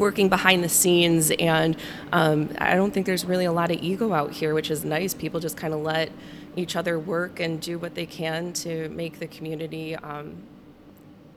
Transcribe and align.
working 0.00 0.28
behind 0.28 0.64
the 0.64 0.68
scenes 0.68 1.30
and 1.38 1.76
um, 2.12 2.48
i 2.58 2.74
don't 2.74 2.92
think 2.92 3.06
there's 3.06 3.24
really 3.24 3.44
a 3.44 3.52
lot 3.52 3.70
of 3.70 3.78
ego 3.80 4.12
out 4.12 4.32
here 4.32 4.54
which 4.54 4.70
is 4.70 4.84
nice. 4.84 5.14
People 5.14 5.40
just 5.40 5.56
kind 5.56 5.72
of 5.72 5.80
let 5.80 6.10
each 6.56 6.76
other 6.76 6.98
work 6.98 7.40
and 7.40 7.60
do 7.60 7.78
what 7.78 7.94
they 7.94 8.06
can 8.06 8.52
to 8.52 8.88
make 8.90 9.18
the 9.18 9.26
community 9.26 9.96
um, 9.96 10.36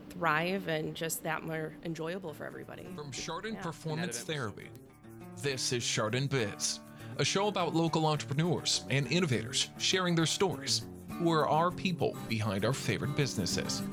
thrive 0.10 0.68
and 0.68 0.96
just 0.96 1.24
that 1.24 1.44
more 1.44 1.74
enjoyable 1.86 2.34
for 2.34 2.46
everybody. 2.46 2.86
From 2.96 3.12
Chardon 3.12 3.56
Performance 3.56 4.20
Therapy, 4.20 4.70
this 5.42 5.72
is 5.72 5.86
Chardon 5.86 6.28
Biz, 6.28 6.80
a 7.18 7.26
show 7.26 7.48
about 7.48 7.76
local 7.76 8.06
entrepreneurs 8.06 8.84
and 8.90 9.12
innovators 9.12 9.70
sharing 9.78 10.16
their 10.16 10.26
stories, 10.26 10.84
who 11.10 11.32
are 11.32 11.48
our 11.48 11.70
people 11.70 12.18
behind 12.28 12.66
our 12.66 12.74
favorite 12.74 13.16
businesses. 13.16 13.84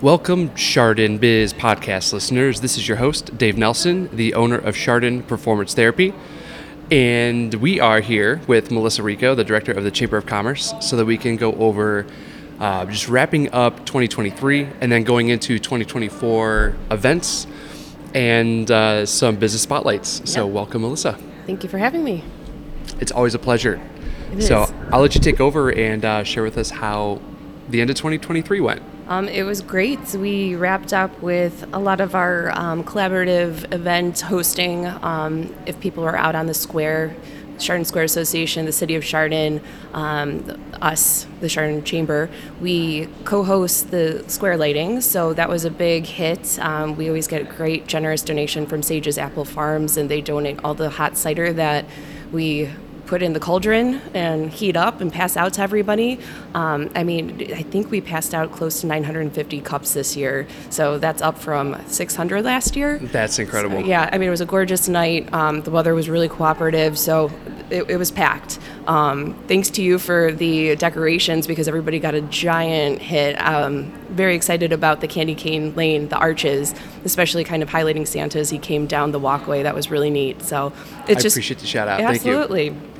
Welcome, 0.00 0.54
Chardon 0.54 1.18
Biz 1.18 1.52
podcast 1.54 2.12
listeners. 2.12 2.60
This 2.60 2.78
is 2.78 2.86
your 2.86 2.98
host, 2.98 3.36
Dave 3.36 3.56
Nelson, 3.56 4.08
the 4.14 4.32
owner 4.34 4.56
of 4.56 4.76
Chardon 4.76 5.24
Performance 5.24 5.74
Therapy. 5.74 6.14
And 6.88 7.52
we 7.54 7.80
are 7.80 7.98
here 7.98 8.40
with 8.46 8.70
Melissa 8.70 9.02
Ricco, 9.02 9.34
the 9.34 9.42
director 9.42 9.72
of 9.72 9.82
the 9.82 9.90
Chamber 9.90 10.16
of 10.16 10.24
Commerce, 10.24 10.72
so 10.80 10.96
that 10.96 11.04
we 11.04 11.18
can 11.18 11.34
go 11.34 11.52
over 11.54 12.06
uh, 12.60 12.86
just 12.86 13.08
wrapping 13.08 13.52
up 13.52 13.78
2023 13.86 14.68
and 14.80 14.92
then 14.92 15.02
going 15.02 15.30
into 15.30 15.58
2024 15.58 16.76
events 16.92 17.48
and 18.14 18.70
uh, 18.70 19.04
some 19.04 19.34
business 19.34 19.62
spotlights. 19.62 20.22
So, 20.30 20.46
welcome, 20.46 20.82
Melissa. 20.82 21.14
thank 21.44 21.64
you 21.64 21.68
for 21.68 21.78
having 21.78 22.04
me 22.04 22.22
It's 23.00 23.10
always 23.10 23.34
a 23.34 23.40
pleasure. 23.40 23.80
It 24.32 24.42
so, 24.42 24.62
is. 24.62 24.72
I'll 24.92 25.00
let 25.00 25.16
you 25.16 25.20
take 25.20 25.40
over 25.40 25.72
and 25.72 26.04
uh, 26.04 26.22
share 26.22 26.44
with 26.44 26.56
us 26.56 26.70
how 26.70 27.20
the 27.68 27.80
end 27.80 27.90
of 27.90 27.96
2023 27.96 28.60
went. 28.60 28.80
Um, 29.08 29.26
it 29.26 29.42
was 29.42 29.62
great. 29.62 30.00
We 30.12 30.54
wrapped 30.54 30.92
up 30.92 31.22
with 31.22 31.66
a 31.72 31.78
lot 31.78 32.02
of 32.02 32.14
our 32.14 32.50
um, 32.50 32.84
collaborative 32.84 33.72
event 33.72 34.20
hosting. 34.20 34.84
Um, 34.86 35.54
if 35.64 35.80
people 35.80 36.04
are 36.04 36.14
out 36.14 36.34
on 36.34 36.46
the 36.46 36.52
square, 36.52 37.16
Chardon 37.58 37.86
Square 37.86 38.04
Association, 38.04 38.66
the 38.66 38.72
City 38.72 38.94
of 38.96 39.02
Chardon, 39.02 39.62
um, 39.94 40.44
us, 40.82 41.26
the 41.40 41.48
Chardon 41.48 41.82
Chamber, 41.84 42.28
we 42.60 43.08
co-host 43.24 43.90
the 43.90 44.24
square 44.28 44.58
lighting. 44.58 45.00
So 45.00 45.32
that 45.32 45.48
was 45.48 45.64
a 45.64 45.70
big 45.70 46.04
hit. 46.04 46.58
Um, 46.58 46.94
we 46.94 47.08
always 47.08 47.26
get 47.26 47.40
a 47.40 47.44
great, 47.44 47.86
generous 47.86 48.20
donation 48.20 48.66
from 48.66 48.82
Sage's 48.82 49.16
Apple 49.16 49.46
Farms, 49.46 49.96
and 49.96 50.10
they 50.10 50.20
donate 50.20 50.60
all 50.62 50.74
the 50.74 50.90
hot 50.90 51.16
cider 51.16 51.50
that 51.54 51.86
we 52.30 52.70
put 53.08 53.22
in 53.22 53.32
the 53.32 53.40
cauldron 53.40 54.00
and 54.12 54.50
heat 54.52 54.76
up 54.76 55.00
and 55.00 55.10
pass 55.10 55.36
out 55.36 55.54
to 55.54 55.62
everybody. 55.62 56.20
Um, 56.54 56.90
I 56.94 57.02
mean, 57.02 57.50
I 57.54 57.62
think 57.62 57.90
we 57.90 58.00
passed 58.00 58.34
out 58.34 58.52
close 58.52 58.82
to 58.82 58.86
950 58.86 59.60
cups 59.62 59.94
this 59.94 60.14
year, 60.14 60.46
so 60.70 60.98
that's 60.98 61.22
up 61.22 61.38
from 61.38 61.76
600 61.86 62.44
last 62.44 62.76
year. 62.76 62.98
That's 62.98 63.38
incredible. 63.38 63.80
Yeah, 63.80 64.10
I 64.12 64.18
mean, 64.18 64.28
it 64.28 64.30
was 64.30 64.42
a 64.42 64.46
gorgeous 64.46 64.88
night. 64.88 65.32
Um, 65.32 65.62
the 65.62 65.70
weather 65.70 65.94
was 65.94 66.08
really 66.08 66.28
cooperative, 66.28 66.98
so 66.98 67.30
it, 67.70 67.88
it 67.90 67.96
was 67.96 68.10
packed. 68.10 68.58
Um, 68.86 69.34
thanks 69.48 69.70
to 69.70 69.82
you 69.82 69.98
for 69.98 70.32
the 70.32 70.76
decorations 70.76 71.46
because 71.46 71.68
everybody 71.68 71.98
got 71.98 72.14
a 72.14 72.20
giant 72.22 73.00
hit. 73.00 73.36
Um, 73.36 73.92
very 74.10 74.34
excited 74.34 74.72
about 74.72 75.00
the 75.00 75.08
candy 75.08 75.34
cane 75.34 75.74
lane, 75.74 76.08
the 76.08 76.16
arches, 76.16 76.74
especially 77.04 77.44
kind 77.44 77.62
of 77.62 77.68
highlighting 77.68 78.06
Santa 78.06 78.38
as 78.38 78.50
he 78.50 78.58
came 78.58 78.86
down 78.86 79.12
the 79.12 79.18
walkway. 79.18 79.62
That 79.62 79.74
was 79.74 79.90
really 79.90 80.10
neat. 80.10 80.42
So 80.42 80.72
it's 81.06 81.20
I 81.20 81.22
just 81.22 81.36
appreciate 81.36 81.60
the 81.60 81.66
shout 81.66 81.88
out. 81.88 82.00
Thank 82.00 82.24
you. 82.24 82.97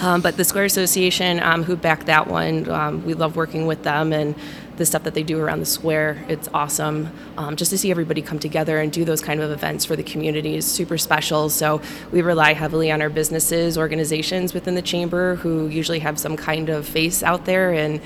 Um, 0.00 0.20
but 0.20 0.36
the 0.36 0.44
Square 0.44 0.66
Association, 0.66 1.40
um, 1.40 1.64
who 1.64 1.76
backed 1.76 2.06
that 2.06 2.28
one, 2.28 2.68
um, 2.70 3.04
we 3.04 3.14
love 3.14 3.36
working 3.36 3.66
with 3.66 3.82
them 3.82 4.12
and 4.12 4.34
the 4.76 4.86
stuff 4.86 5.02
that 5.02 5.14
they 5.14 5.24
do 5.24 5.40
around 5.40 5.58
the 5.58 5.66
square. 5.66 6.24
It's 6.28 6.48
awesome. 6.54 7.10
Um, 7.36 7.56
just 7.56 7.72
to 7.72 7.78
see 7.78 7.90
everybody 7.90 8.22
come 8.22 8.38
together 8.38 8.78
and 8.78 8.92
do 8.92 9.04
those 9.04 9.20
kind 9.20 9.40
of 9.40 9.50
events 9.50 9.84
for 9.84 9.96
the 9.96 10.04
community 10.04 10.54
is 10.54 10.66
super 10.66 10.96
special. 10.96 11.50
So 11.50 11.82
we 12.12 12.22
rely 12.22 12.54
heavily 12.54 12.90
on 12.92 13.02
our 13.02 13.10
businesses, 13.10 13.76
organizations 13.76 14.54
within 14.54 14.76
the 14.76 14.82
chamber 14.82 15.34
who 15.34 15.66
usually 15.66 15.98
have 15.98 16.18
some 16.18 16.36
kind 16.36 16.68
of 16.68 16.86
face 16.86 17.24
out 17.24 17.44
there, 17.44 17.72
and 17.72 18.00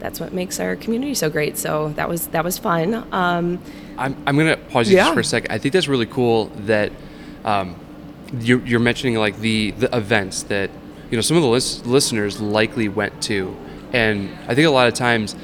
that's 0.00 0.20
what 0.20 0.34
makes 0.34 0.60
our 0.60 0.76
community 0.76 1.14
so 1.14 1.30
great. 1.30 1.56
So 1.56 1.88
that 1.90 2.10
was 2.10 2.26
that 2.28 2.44
was 2.44 2.58
fun. 2.58 2.94
Um, 3.10 3.58
I'm, 3.96 4.16
I'm 4.26 4.36
going 4.36 4.48
to 4.48 4.56
pause 4.56 4.90
you 4.90 4.96
just 4.98 5.14
for 5.14 5.20
a 5.20 5.24
second. 5.24 5.50
I 5.50 5.58
think 5.58 5.72
that's 5.72 5.88
really 5.88 6.06
cool 6.06 6.46
that 6.66 6.92
um, 7.44 7.76
you're, 8.38 8.60
you're 8.66 8.80
mentioning 8.80 9.16
like 9.16 9.38
the, 9.38 9.70
the 9.72 9.94
events 9.96 10.44
that 10.44 10.70
you 11.12 11.16
know 11.18 11.22
some 11.22 11.36
of 11.36 11.42
the 11.44 11.48
lis- 11.48 11.84
listeners 11.86 12.40
likely 12.40 12.88
went 12.88 13.22
to, 13.24 13.54
and 13.92 14.28
I 14.48 14.54
think 14.56 14.66
a 14.66 14.70
lot 14.70 14.88
of 14.88 14.94
times 14.94 15.36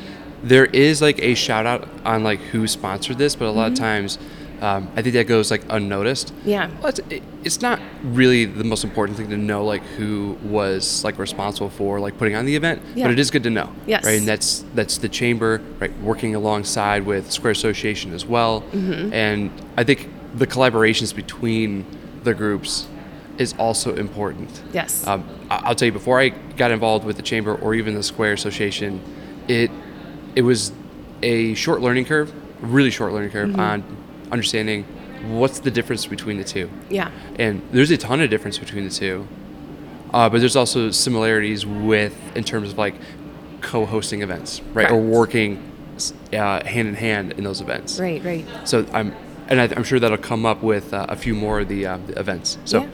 there 0.43 0.65
is 0.67 1.01
like 1.03 1.23
a 1.23 1.35
shout 1.35 1.67
out 1.67 1.87
on 2.05 2.25
like 2.25 2.41
who 2.41 2.67
sponsored 2.67 3.19
this, 3.19 3.37
but 3.37 3.47
a 3.47 3.51
lot 3.51 3.71
of 3.71 3.77
times 3.79 4.19
um, 4.63 4.91
I 4.97 5.03
think 5.03 5.13
that 5.15 5.27
goes 5.29 5.51
like 5.51 5.63
unnoticed. 5.69 6.29
Mm-hmm. 6.35 6.49
Yeah. 6.49 6.71
Well, 6.79 6.87
it's, 6.89 6.99
it, 7.11 7.23
it's 7.45 7.61
not 7.61 7.81
really 8.03 8.45
the 8.45 8.65
most 8.65 8.83
important 8.83 9.17
thing 9.19 9.29
to 9.31 9.37
know 9.37 9.65
like 9.65 9.83
who 9.97 10.37
was 10.43 11.05
like 11.05 11.19
responsible 11.19 11.71
for 11.71 12.01
like 12.01 12.17
putting 12.19 12.35
on 12.35 12.45
the 12.47 12.57
event, 12.57 12.83
Yeah. 12.97 13.05
but 13.05 13.13
it 13.13 13.19
is 13.21 13.31
good 13.31 13.43
to 13.45 13.51
know. 13.51 13.71
Yes. 13.87 14.05
Right, 14.05 14.19
and 14.19 14.27
that's 14.27 14.65
that's 14.75 14.99
the 14.99 15.09
chamber 15.09 15.61
right 15.81 15.97
working 16.01 16.35
alongside 16.35 17.05
with 17.05 17.31
Square 17.31 17.53
Association 17.53 18.13
as 18.15 18.25
well, 18.25 18.63
Mm-hmm. 18.73 19.13
and 19.13 19.51
I 19.77 19.85
think 19.85 20.09
the 20.35 20.47
collaborations 20.47 21.15
between 21.15 21.85
the 22.25 22.35
groups 22.35 22.87
is 23.39 23.55
also 23.59 23.95
important. 23.95 24.63
Yes. 24.73 25.07
Um, 25.07 25.25
I- 25.51 25.61
I'll 25.65 25.75
tell 25.75 25.87
you, 25.87 25.93
before 25.93 26.21
I 26.21 26.31
got 26.31 26.71
involved 26.71 27.05
with 27.05 27.17
the 27.17 27.23
chamber 27.23 27.55
or 27.55 27.75
even 27.75 27.95
the 27.95 28.03
Square 28.03 28.33
Association, 28.35 29.01
it 29.49 29.71
it 30.35 30.43
was 30.43 30.73
a 31.23 31.55
short 31.55 31.81
learning 31.81 32.05
curve, 32.05 32.33
really 32.63 32.91
short 32.91 33.13
learning 33.13 33.31
curve 33.31 33.49
Mm-hmm. 33.51 33.61
on 33.61 33.83
understanding 34.31 34.85
what's 35.39 35.61
the 35.61 35.71
difference 35.71 36.07
between 36.07 36.37
the 36.39 36.45
two. 36.45 36.69
yeah. 36.91 37.11
And 37.39 37.63
there's 37.73 37.91
a 37.91 37.97
ton 37.97 38.21
of 38.21 38.31
difference 38.31 38.59
between 38.59 38.85
the 38.85 38.91
two, 38.91 39.27
uh, 40.13 40.29
but 40.29 40.39
there's 40.41 40.55
also 40.57 40.91
similarities 40.91 41.67
with 41.67 42.15
in 42.37 42.45
terms 42.45 42.71
of 42.73 42.79
like 42.79 42.95
co-hosting 43.61 44.23
events, 44.23 44.61
right, 44.75 44.91
or 44.91 45.01
working 45.01 45.59
uh, 46.33 46.65
hand 46.65 46.89
in 46.89 46.95
hand 46.95 47.33
in 47.33 47.43
those 47.45 47.61
events. 47.61 47.99
Right. 47.99 48.23
Right. 48.25 48.47
So 48.65 48.87
I'm, 48.93 49.15
and 49.49 49.61
I, 49.61 49.65
I'm 49.75 49.83
sure 49.83 49.99
that'll 49.99 50.19
come 50.19 50.47
up 50.47 50.63
with 50.63 50.93
uh, 50.95 51.07
a 51.09 51.17
few 51.17 51.35
more 51.35 51.61
of 51.61 51.69
the, 51.69 51.87
uh, 51.87 51.99
the 52.07 52.19
events. 52.21 52.59
So 52.65 52.83
Yeah. 52.83 52.89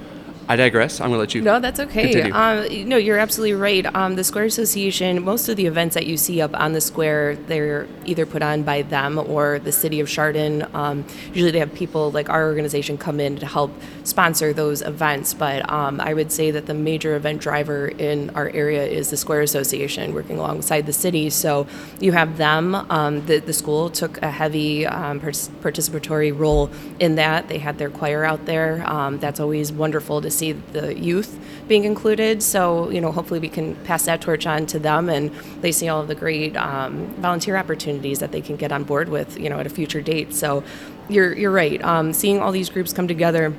I 0.48 0.56
digress. 0.56 1.00
I'm 1.00 1.08
gonna 1.08 1.20
let 1.20 1.34
you. 1.34 1.40
No, 1.40 1.58
that's 1.58 1.80
okay. 1.80 2.30
Um, 2.30 2.88
no, 2.88 2.96
you're 2.96 3.18
absolutely 3.18 3.54
right. 3.54 3.86
Um, 3.94 4.16
the 4.16 4.24
Square 4.24 4.44
Association, 4.44 5.24
most 5.24 5.48
of 5.48 5.56
the 5.56 5.66
events 5.66 5.94
that 5.94 6.06
you 6.06 6.16
see 6.16 6.42
up 6.42 6.54
on 6.54 6.72
the 6.72 6.80
square, 6.80 7.36
they're 7.36 7.86
either 8.04 8.26
put 8.26 8.42
on 8.42 8.62
by 8.62 8.82
them 8.82 9.18
or 9.18 9.58
the 9.58 9.72
city 9.72 10.00
of 10.00 10.08
Chardon. 10.08 10.66
Um, 10.74 11.04
usually 11.28 11.50
they 11.50 11.60
have 11.60 11.72
people 11.74 12.10
like 12.10 12.28
our 12.28 12.46
organization 12.46 12.98
come 12.98 13.20
in 13.20 13.36
to 13.36 13.46
help 13.46 13.72
sponsor 14.02 14.52
those 14.52 14.82
events. 14.82 15.32
But 15.32 15.70
um, 15.70 16.00
I 16.00 16.12
would 16.12 16.30
say 16.30 16.50
that 16.50 16.66
the 16.66 16.74
major 16.74 17.16
event 17.16 17.40
driver 17.40 17.88
in 17.88 18.30
our 18.30 18.50
area 18.50 18.84
is 18.84 19.10
the 19.10 19.16
Square 19.16 19.42
Association, 19.42 20.12
working 20.12 20.38
alongside 20.38 20.84
the 20.84 20.92
city. 20.92 21.30
So 21.30 21.66
you 22.00 22.12
have 22.12 22.36
them. 22.36 22.74
Um, 22.74 23.24
the, 23.26 23.38
the 23.38 23.54
school 23.54 23.88
took 23.88 24.20
a 24.20 24.30
heavy 24.30 24.86
um, 24.86 25.20
participatory 25.20 26.38
role 26.38 26.70
in 27.00 27.14
that. 27.14 27.48
They 27.48 27.58
had 27.58 27.78
their 27.78 27.90
choir 27.90 28.24
out 28.24 28.44
there. 28.44 28.84
Um, 28.86 29.18
that's 29.18 29.40
always 29.40 29.72
wonderful 29.72 30.20
to 30.20 30.33
see 30.34 30.52
the 30.52 30.98
youth 30.98 31.38
being 31.68 31.84
included. 31.84 32.42
So, 32.42 32.90
you 32.90 33.00
know, 33.00 33.12
hopefully 33.12 33.40
we 33.40 33.48
can 33.48 33.74
pass 33.84 34.04
that 34.04 34.20
torch 34.20 34.46
on 34.46 34.66
to 34.66 34.78
them 34.78 35.08
and 35.08 35.30
they 35.60 35.72
see 35.72 35.88
all 35.88 36.00
of 36.00 36.08
the 36.08 36.14
great 36.14 36.56
um, 36.56 37.06
volunteer 37.14 37.56
opportunities 37.56 38.18
that 38.18 38.32
they 38.32 38.40
can 38.40 38.56
get 38.56 38.72
on 38.72 38.84
board 38.84 39.08
with, 39.08 39.38
you 39.38 39.48
know, 39.48 39.58
at 39.58 39.66
a 39.66 39.70
future 39.70 40.00
date. 40.00 40.34
So 40.34 40.64
you're, 41.08 41.34
you're 41.34 41.50
right. 41.50 41.82
Um, 41.82 42.12
seeing 42.12 42.40
all 42.40 42.52
these 42.52 42.68
groups 42.68 42.92
come 42.92 43.08
together 43.08 43.54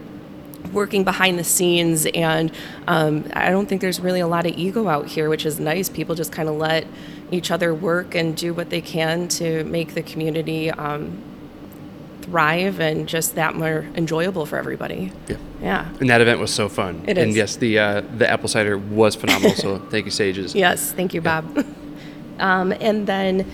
working 0.74 1.04
behind 1.04 1.38
the 1.38 1.44
scenes 1.44 2.06
and 2.08 2.52
um, 2.88 3.24
i 3.34 3.50
don't 3.50 3.68
think 3.68 3.82
there's 3.82 4.00
really 4.00 4.20
a 4.20 4.28
lot 4.28 4.46
of 4.48 4.58
ego 4.58 4.88
out 4.88 5.06
here 5.06 5.30
which 5.30 5.46
is 5.46 5.60
nice 5.60 5.90
people 5.90 6.16
just 6.16 6.32
kind 6.32 6.50
of 6.50 6.56
let 6.56 6.88
each 7.32 7.52
other 7.52 7.74
work 7.74 8.16
and 8.16 8.36
do 8.36 8.54
what 8.54 8.70
they 8.70 8.82
can 8.82 9.28
to 9.28 9.64
make 9.66 9.94
the 9.94 10.02
community 10.02 10.72
um, 10.72 11.22
thrive 12.26 12.80
and 12.80 13.08
just 13.08 13.36
that 13.36 13.56
more 13.56 13.86
enjoyable 13.96 14.46
for 14.46 14.58
everybody 14.58 15.12
Yeah. 15.28 15.38
yeah 15.62 15.86
And 16.00 16.10
that 16.10 16.22
event 16.22 16.40
was 16.40 16.52
so 16.54 16.68
fun. 16.70 17.04
It 17.08 17.18
And 17.18 17.30
is. 17.30 17.36
yes, 17.36 17.56
the 17.58 17.80
uh, 17.80 18.02
the 18.18 18.28
apple 18.30 18.50
cider 18.50 18.78
was 18.78 19.16
phenomenal. 19.16 19.56
so 19.56 19.78
thank 19.92 20.06
you, 20.06 20.12
Sages. 20.12 20.56
Yes, 20.56 20.92
thank 20.92 21.14
you, 21.14 21.22
Bob. 21.22 21.44
um, 22.40 22.74
and 22.82 23.06
then 23.08 23.46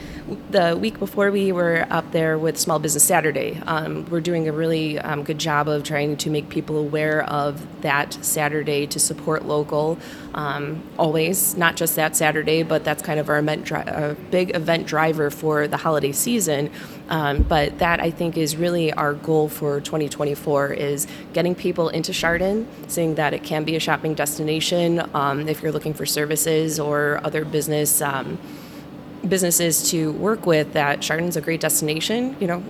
the 0.50 0.78
week 0.78 1.00
before, 1.00 1.32
we 1.32 1.52
were 1.52 1.86
up 1.90 2.12
there 2.12 2.38
with 2.38 2.58
Small 2.58 2.80
Business 2.80 3.04
Saturday. 3.04 3.62
Um, 3.66 4.06
we're 4.10 4.22
doing 4.22 4.48
a 4.48 4.52
really 4.52 5.00
um, 5.00 5.24
good 5.24 5.40
job 5.40 5.68
of 5.68 5.84
trying 5.84 6.18
to 6.18 6.30
make 6.30 6.50
people 6.50 6.78
aware 6.78 7.24
of 7.24 7.82
that 7.82 8.14
Saturday 8.24 8.88
to 8.88 9.00
support 9.00 9.46
local. 9.46 9.98
Um, 10.34 10.84
always, 10.98 11.58
not 11.58 11.76
just 11.76 11.96
that 11.96 12.16
Saturday, 12.16 12.64
but 12.64 12.84
that's 12.84 13.04
kind 13.04 13.20
of 13.20 13.30
our 13.30 13.40
event 13.40 13.66
dri- 13.66 13.80
uh, 13.80 14.16
big 14.30 14.56
event 14.56 14.88
driver 14.88 15.30
for 15.30 15.68
the 15.68 15.78
holiday 15.78 16.12
season. 16.12 16.72
Um, 17.10 17.44
but 17.44 17.80
that 17.80 18.00
I 18.00 18.12
think 18.12 18.38
is 18.38 18.56
really 18.56 18.94
our 18.94 19.14
goal 19.14 19.50
for 19.50 19.82
2024 19.82 20.74
is 20.74 21.08
getting 21.34 21.56
people 21.56 21.90
into 21.90 22.14
Chardon, 22.14 22.68
seeing 22.88 23.16
that 23.16 23.34
it 23.34 23.44
can 23.44 23.66
be 23.66 23.76
a 23.76 23.80
shopping 23.80 24.14
destination 24.14 25.04
um, 25.14 25.50
if 25.50 25.62
you're 25.62 25.74
looking 25.74 25.94
for 25.94 26.06
services 26.06 26.80
or 26.80 27.20
other 27.24 27.44
business 27.44 28.02
um, 28.02 28.38
businesses 29.28 29.90
to 29.92 30.12
work 30.14 30.46
with. 30.46 30.74
That 30.74 31.02
Chardon's 31.02 31.36
a 31.36 31.42
great 31.42 31.62
destination. 31.62 32.36
You 32.40 32.48
know, 32.48 32.64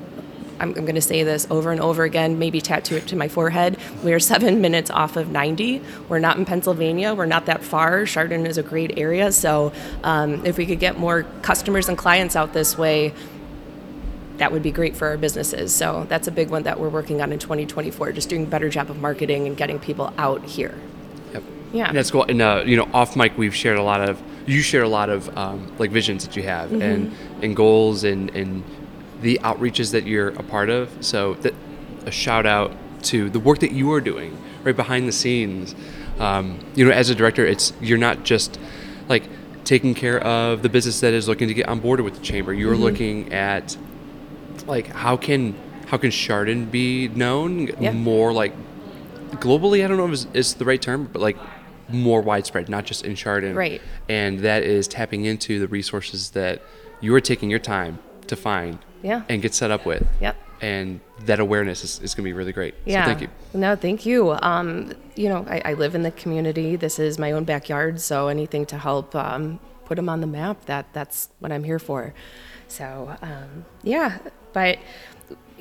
I'm, 0.62 0.70
I'm 0.70 0.86
going 0.86 0.96
to 0.96 1.02
say 1.02 1.24
this 1.24 1.48
over 1.50 1.72
and 1.72 1.82
over 1.82 2.04
again, 2.04 2.38
maybe 2.38 2.62
tattoo 2.62 2.96
it 2.96 3.08
to 3.08 3.16
my 3.16 3.28
forehead. 3.28 3.78
We 4.04 4.14
are 4.14 4.20
seven 4.20 4.62
minutes 4.66 4.92
off 4.92 5.18
of 5.18 5.30
90. 5.30 5.82
We're 6.08 6.20
not 6.20 6.38
in 6.38 6.46
Pennsylvania. 6.46 7.16
We're 7.16 7.26
not 7.26 7.48
that 7.48 7.64
far. 7.64 8.06
Chardon 8.06 8.46
is 8.46 8.58
a 8.58 8.64
great 8.64 8.98
area. 8.98 9.32
So 9.32 9.74
um, 10.04 10.46
if 10.46 10.58
we 10.58 10.66
could 10.66 10.80
get 10.80 10.98
more 10.98 11.24
customers 11.42 11.90
and 11.90 11.98
clients 11.98 12.36
out 12.36 12.54
this 12.54 12.78
way, 12.78 13.14
that 14.38 14.52
would 14.52 14.64
be 14.64 14.72
great 14.72 14.96
for 14.96 15.08
our 15.08 15.18
businesses. 15.18 15.74
So 15.74 16.06
that's 16.10 16.28
a 16.28 16.32
big 16.32 16.50
one 16.50 16.64
that 16.64 16.80
we're 16.80 16.90
working 16.90 17.22
on 17.22 17.32
in 17.32 17.40
2024, 17.40 18.12
just 18.12 18.30
doing 18.30 18.44
a 18.44 18.48
better 18.48 18.70
job 18.70 18.90
of 18.90 19.00
marketing 19.00 19.48
and 19.48 19.58
getting 19.58 19.80
people 19.80 20.14
out 20.18 20.44
here. 20.46 20.76
Yep. 21.34 21.44
Yeah. 21.74 21.88
And 21.90 21.98
that's 21.98 22.12
cool. 22.12 22.24
And 22.24 22.42
uh, 22.42 22.64
you 22.66 22.78
know, 22.78 22.88
off 22.94 23.16
mic, 23.16 23.38
we've 23.38 23.56
shared 23.56 23.78
a 23.78 23.84
lot 23.84 24.08
of. 24.08 24.22
You 24.46 24.62
share 24.62 24.84
a 24.84 24.90
lot 24.90 25.10
of 25.10 25.36
um, 25.38 25.72
like 25.78 25.92
visions 25.92 26.26
that 26.26 26.36
you 26.36 26.44
have 26.44 26.70
Mm-hmm. 26.70 26.82
and 26.82 27.16
and 27.44 27.56
goals 27.56 28.04
and 28.04 28.30
and 28.36 28.64
the 29.22 29.40
outreaches 29.44 29.92
that 29.92 30.06
you're 30.08 30.30
a 30.30 30.44
part 30.44 30.70
of. 30.70 30.90
So 31.02 31.36
that 31.36 31.54
a 32.06 32.12
shout 32.12 32.46
out 32.46 32.72
to 33.04 33.30
the 33.30 33.40
work 33.40 33.60
that 33.60 33.72
you 33.72 33.92
are 33.94 34.02
doing 34.02 34.36
right 34.64 34.76
behind 34.76 35.08
the 35.08 35.12
scenes. 35.12 35.76
Um, 36.20 36.60
you 36.76 36.86
know, 36.86 36.92
as 36.92 37.10
a 37.10 37.16
director, 37.16 37.46
it's 37.46 37.74
you're 37.82 37.98
not 37.98 38.24
just 38.24 38.60
like 39.10 39.24
taking 39.64 39.94
care 39.94 40.20
of 40.24 40.62
the 40.64 40.70
business 40.70 41.00
that 41.02 41.14
is 41.14 41.28
looking 41.28 41.48
to 41.48 41.54
get 41.54 41.68
on 41.68 41.80
board 41.80 42.00
with 42.02 42.16
the 42.16 42.22
chamber. 42.22 42.54
You're 42.54 42.74
Mm-hmm. 42.74 42.84
looking 42.84 43.34
at 43.34 43.78
like 44.68 44.88
how 44.88 45.18
can 45.18 45.56
how 45.88 45.98
can 45.98 46.10
Chardon 46.12 46.66
be 46.66 47.08
known 47.10 47.68
Yeah. 47.80 47.92
more 47.92 48.34
like 48.34 48.54
globally? 49.34 49.84
I 49.84 49.88
don't 49.88 49.98
know 49.98 50.06
if 50.08 50.14
it's, 50.14 50.28
it's 50.34 50.54
the 50.54 50.66
right 50.66 50.82
term, 50.82 51.10
but 51.12 51.22
like 51.22 51.38
more 51.94 52.22
widespread, 52.22 52.70
not 52.70 52.86
just 52.86 53.04
in 53.06 53.16
Chardon. 53.16 53.56
Right. 53.56 53.82
And 54.10 54.40
that 54.40 54.64
is 54.64 54.88
tapping 54.88 55.26
into 55.26 55.60
the 55.60 55.68
resources 55.68 56.32
that 56.32 56.62
you 57.00 57.14
are 57.16 57.22
taking 57.22 57.50
your 57.50 57.60
time 57.60 58.00
to 58.28 58.36
find 58.36 58.80
Yeah. 59.04 59.24
and 59.30 59.42
get 59.42 59.54
set 59.54 59.72
up 59.72 59.86
with. 59.86 60.08
Yep. 60.20 60.36
And 60.62 61.00
that 61.26 61.40
awareness 61.40 61.84
is, 61.84 62.00
is 62.02 62.14
going 62.14 62.24
to 62.24 62.30
be 62.30 62.34
really 62.34 62.54
great. 62.54 62.76
Yeah. 62.86 63.04
So 63.04 63.10
thank 63.10 63.22
you. 63.22 63.28
No, 63.54 63.76
thank 63.76 64.06
you. 64.06 64.32
Um, 64.34 64.94
you 65.16 65.28
know, 65.30 65.46
I, 65.50 65.62
I 65.66 65.74
live 65.74 65.96
in 65.96 66.04
the 66.04 66.12
community. 66.12 66.76
This 66.76 67.00
is 67.00 67.18
my 67.18 67.32
own 67.32 67.44
backyard, 67.46 68.00
so 68.00 68.28
anything 68.28 68.66
to 68.68 68.78
help 68.78 69.16
um, 69.16 69.60
put 69.86 69.96
them 69.96 70.08
on 70.08 70.22
the 70.22 70.28
map, 70.28 70.66
that 70.66 70.86
that's 70.94 71.30
what 71.40 71.52
I'm 71.52 71.64
here 71.64 71.80
for. 71.80 72.14
So 72.68 73.16
um, 73.24 73.66
yeah, 73.84 74.20
but 74.54 74.78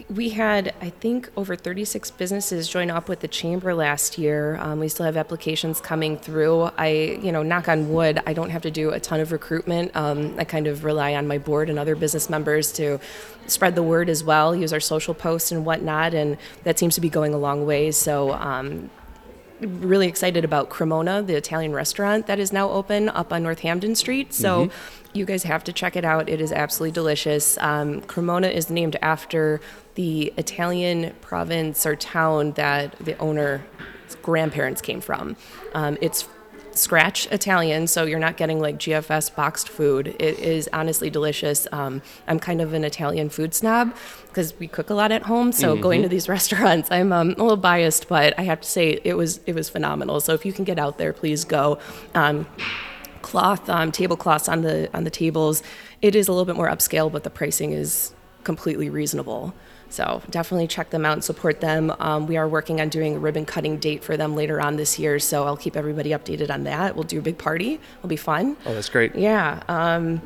we 0.08 0.30
had 0.30 0.74
I 0.80 0.90
think 0.90 1.30
over 1.36 1.56
36 1.56 2.10
businesses 2.12 2.68
join 2.68 2.90
up 2.90 3.08
with 3.08 3.20
the 3.20 3.28
chamber 3.28 3.74
last 3.74 4.18
year. 4.18 4.56
Um, 4.56 4.80
we 4.80 4.88
still 4.88 5.06
have 5.06 5.16
applications 5.16 5.80
coming 5.80 6.16
through. 6.16 6.70
I, 6.78 7.18
you 7.22 7.32
know, 7.32 7.42
knock 7.42 7.68
on 7.68 7.92
wood, 7.92 8.20
I 8.26 8.32
don't 8.32 8.50
have 8.50 8.62
to 8.62 8.70
do 8.70 8.90
a 8.90 9.00
ton 9.00 9.20
of 9.20 9.32
recruitment. 9.32 9.94
Um, 9.94 10.34
I 10.38 10.44
kind 10.44 10.66
of 10.66 10.84
rely 10.84 11.14
on 11.14 11.26
my 11.26 11.38
board 11.38 11.68
and 11.68 11.78
other 11.78 11.94
business 11.94 12.30
members 12.30 12.72
to 12.72 12.98
spread 13.46 13.74
the 13.74 13.82
word 13.82 14.08
as 14.08 14.24
well, 14.24 14.54
use 14.54 14.72
our 14.72 14.80
social 14.80 15.14
posts 15.14 15.52
and 15.52 15.64
whatnot, 15.64 16.14
and 16.14 16.38
that 16.64 16.78
seems 16.78 16.94
to 16.94 17.00
be 17.00 17.08
going 17.08 17.34
a 17.34 17.38
long 17.38 17.66
way. 17.66 17.90
So. 17.90 18.32
Um, 18.32 18.90
really 19.60 20.08
excited 20.08 20.42
about 20.42 20.70
Cremona, 20.70 21.22
the 21.22 21.34
Italian 21.34 21.74
restaurant 21.74 22.26
that 22.26 22.38
is 22.38 22.50
now 22.50 22.70
open 22.70 23.10
up 23.10 23.30
on 23.30 23.42
Northampton 23.42 23.94
Street. 23.94 24.32
So 24.32 24.70
you 25.12 25.24
guys 25.24 25.42
have 25.42 25.64
to 25.64 25.72
check 25.72 25.96
it 25.96 26.04
out. 26.04 26.28
It 26.28 26.40
is 26.40 26.52
absolutely 26.52 26.92
delicious. 26.92 27.58
Um, 27.58 28.00
Cremona 28.02 28.48
is 28.48 28.70
named 28.70 28.96
after 29.02 29.60
the 29.94 30.32
Italian 30.36 31.14
province 31.20 31.84
or 31.84 31.96
town 31.96 32.52
that 32.52 32.96
the 32.98 33.16
owner's 33.18 33.60
grandparents 34.22 34.80
came 34.80 35.00
from. 35.00 35.36
Um, 35.74 35.98
it's 36.00 36.28
scratch 36.72 37.26
Italian, 37.32 37.86
so 37.86 38.04
you're 38.04 38.20
not 38.20 38.36
getting 38.36 38.60
like 38.60 38.78
GFS 38.78 39.34
boxed 39.34 39.68
food. 39.68 40.08
It 40.18 40.38
is 40.38 40.68
honestly 40.72 41.10
delicious. 41.10 41.66
Um, 41.72 42.02
I'm 42.28 42.38
kind 42.38 42.60
of 42.60 42.72
an 42.72 42.84
Italian 42.84 43.28
food 43.28 43.54
snob 43.54 43.94
because 44.28 44.56
we 44.58 44.68
cook 44.68 44.90
a 44.90 44.94
lot 44.94 45.12
at 45.12 45.22
home. 45.22 45.52
So 45.52 45.76
going 45.76 46.02
to 46.02 46.08
these 46.08 46.28
restaurants, 46.36 46.90
I'm 46.90 47.12
um, 47.12 47.30
a 47.30 47.42
little 47.42 47.56
biased, 47.56 48.08
but 48.08 48.38
I 48.38 48.42
have 48.42 48.60
to 48.60 48.68
say 48.68 49.00
it 49.04 49.14
was 49.14 49.40
it 49.46 49.54
was 49.54 49.68
phenomenal. 49.68 50.20
So 50.20 50.34
if 50.34 50.46
you 50.46 50.52
can 50.52 50.64
get 50.64 50.78
out 50.78 50.98
there, 50.98 51.12
please 51.12 51.44
go. 51.44 51.78
Um, 52.14 52.46
cloth 53.22 53.68
um, 53.68 53.92
tablecloths 53.92 54.48
on 54.48 54.62
the 54.62 54.88
on 54.94 55.04
the 55.04 55.10
tables. 55.10 55.62
It 56.02 56.14
is 56.14 56.28
a 56.28 56.32
little 56.32 56.46
bit 56.46 56.56
more 56.56 56.68
upscale, 56.68 57.10
but 57.10 57.24
the 57.24 57.30
pricing 57.30 57.72
is 57.72 58.12
completely 58.44 58.90
reasonable. 58.90 59.54
So 59.90 60.22
definitely 60.30 60.68
check 60.68 60.90
them 60.90 61.04
out 61.04 61.14
and 61.14 61.24
support 61.24 61.60
them. 61.60 61.92
Um, 61.98 62.28
we 62.28 62.36
are 62.36 62.48
working 62.48 62.80
on 62.80 62.88
doing 62.88 63.16
a 63.16 63.18
ribbon 63.18 63.44
cutting 63.44 63.78
date 63.78 64.04
for 64.04 64.16
them 64.16 64.36
later 64.36 64.60
on 64.60 64.76
this 64.76 65.00
year, 65.00 65.18
so 65.18 65.44
I'll 65.44 65.56
keep 65.56 65.76
everybody 65.76 66.10
updated 66.10 66.48
on 66.48 66.62
that. 66.64 66.94
We'll 66.94 67.04
do 67.04 67.18
a 67.18 67.22
big 67.22 67.38
party. 67.38 67.80
It'll 67.98 68.08
be 68.08 68.16
fun. 68.16 68.56
Oh, 68.66 68.72
that's 68.72 68.88
great. 68.88 69.16
Yeah. 69.16 69.62
Um, 69.66 70.22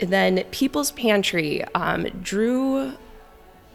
and 0.00 0.10
then 0.10 0.42
People's 0.50 0.90
Pantry. 0.90 1.62
Um, 1.74 2.04
Drew 2.22 2.94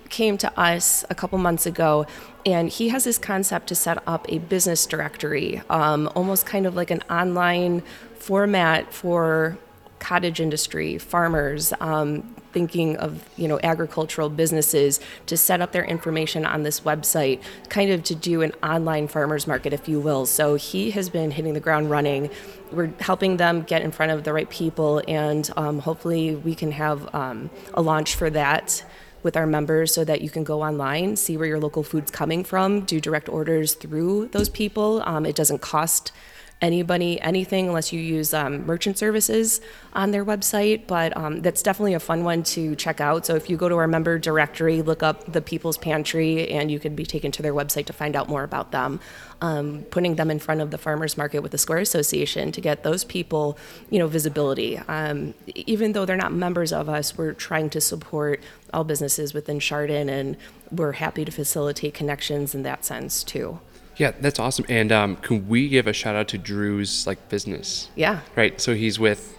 came 0.10 0.38
to 0.40 0.60
us 0.60 1.04
a 1.10 1.16
couple 1.16 1.38
months 1.38 1.66
ago, 1.66 2.06
and 2.46 2.70
he 2.70 2.90
has 2.90 3.04
this 3.04 3.18
concept 3.18 3.68
to 3.68 3.76
set 3.76 4.02
up 4.08 4.26
a 4.30 4.40
business 4.40 4.86
directory, 4.86 5.62
um, 5.70 6.10
almost 6.16 6.46
kind 6.46 6.66
of 6.66 6.76
like 6.76 6.92
an 6.92 7.02
online 7.10 7.82
format 8.18 8.94
for 8.94 9.58
cottage 10.00 10.40
industry 10.40 10.98
farmers. 10.98 11.74
Um, 11.80 12.36
thinking 12.56 12.96
of 12.96 13.22
you 13.36 13.50
know 13.50 13.60
agricultural 13.64 14.30
businesses 14.30 15.02
to 15.26 15.36
set 15.36 15.60
up 15.60 15.74
their 15.74 15.84
information 15.84 16.46
on 16.46 16.64
this 16.64 16.80
website 16.80 17.42
kind 17.68 17.92
of 17.92 18.02
to 18.02 18.16
do 18.16 18.42
an 18.44 18.54
online 18.64 19.10
farmers 19.10 19.46
market 19.46 19.74
if 19.74 19.90
you 19.90 20.00
will 20.00 20.26
so 20.26 20.56
he 20.56 20.92
has 20.92 21.10
been 21.10 21.32
hitting 21.32 21.54
the 21.54 21.60
ground 21.60 21.90
running 21.90 22.30
we're 22.72 22.90
helping 23.02 23.36
them 23.36 23.62
get 23.64 23.82
in 23.82 23.92
front 23.92 24.10
of 24.10 24.24
the 24.24 24.32
right 24.32 24.50
people 24.50 25.02
and 25.06 25.52
um, 25.58 25.80
hopefully 25.80 26.34
we 26.34 26.56
can 26.56 26.72
have 26.72 27.14
um, 27.14 27.50
a 27.74 27.82
launch 27.82 28.16
for 28.16 28.30
that 28.30 28.86
with 29.26 29.36
our 29.36 29.46
members 29.46 29.94
so 29.94 30.06
that 30.06 30.22
you 30.22 30.30
can 30.30 30.46
go 30.46 30.64
online 30.64 31.18
see 31.18 31.36
where 31.36 31.48
your 31.48 31.60
local 31.60 31.84
food's 31.84 32.12
coming 32.12 32.44
from 32.44 32.82
do 32.82 33.02
direct 33.02 33.28
orders 33.28 33.74
through 33.74 34.28
those 34.28 34.48
people 34.48 35.02
um, 35.06 35.26
it 35.26 35.36
doesn't 35.36 35.60
cost 35.60 36.14
anybody 36.62 37.20
anything 37.22 37.68
unless 37.68 37.92
you 37.92 38.00
use 38.00 38.34
um, 38.34 38.66
merchant 38.66 38.98
services 38.98 39.62
on 39.94 40.12
their 40.12 40.24
website. 40.24 40.88
But 40.88 41.16
um, 41.18 41.42
that's 41.42 41.62
definitely 41.62 41.94
a 41.94 42.00
fun 42.00 42.24
one 42.24 42.44
to 42.44 42.76
check 42.76 43.02
out. 43.02 43.26
So 43.26 43.36
if 43.36 43.50
you 43.50 43.58
go 43.58 43.68
to 43.70 43.76
our 43.76 43.88
member 43.88 44.18
directory, 44.18 44.82
look 44.82 45.04
up 45.04 45.32
the 45.32 45.42
People's 45.42 45.78
Pantry, 45.78 46.50
and 46.50 46.72
you 46.72 46.80
can 46.80 46.96
be 46.96 47.06
taken 47.06 47.32
to 47.34 47.42
their 47.42 47.54
website 47.54 47.86
to 47.88 47.94
find 47.94 48.16
out 48.16 48.30
more 48.30 48.44
about 48.44 48.72
them. 48.72 49.00
Um, 49.42 49.84
putting 49.92 50.16
them 50.16 50.32
in 50.32 50.40
front 50.40 50.62
of 50.62 50.72
the 50.72 50.78
farmers 50.78 51.18
market 51.18 51.40
with 51.40 51.52
the 51.52 51.58
Square 51.58 51.80
Association 51.80 52.54
to 52.54 52.62
get 52.62 52.84
those 52.84 53.04
people, 53.04 53.58
you 53.90 54.00
know, 54.00 54.08
visibility. 54.08 54.78
Um, 54.78 55.34
even 55.54 55.92
though 55.92 56.06
they're 56.06 56.16
not 56.16 56.32
members 56.32 56.72
of 56.72 56.88
us, 56.88 57.18
we're 57.18 57.34
trying 57.34 57.70
to 57.72 57.82
support 57.82 58.42
all 58.76 58.84
businesses 58.84 59.34
within 59.34 59.60
Chardon, 59.60 60.10
and 60.10 60.38
we're 60.72 60.94
happy 60.94 61.26
to 61.26 61.32
facilitate 61.32 61.94
connections 61.94 62.54
in 62.54 62.64
that 62.64 62.86
sense 62.86 63.24
too. 63.24 63.60
Yeah, 63.98 64.12
that's 64.20 64.40
awesome. 64.40 64.66
And 64.68 64.92
um, 64.92 65.16
can 65.18 65.48
we 65.48 65.70
give 65.70 65.88
a 65.88 65.94
shout 65.94 66.16
out 66.16 66.28
to 66.30 66.38
Drew's 66.38 67.08
like 67.08 67.30
business? 67.30 67.90
Yeah. 67.96 68.20
Right. 68.36 68.60
So 68.60 68.76
he's 68.76 69.00
with 69.00 69.36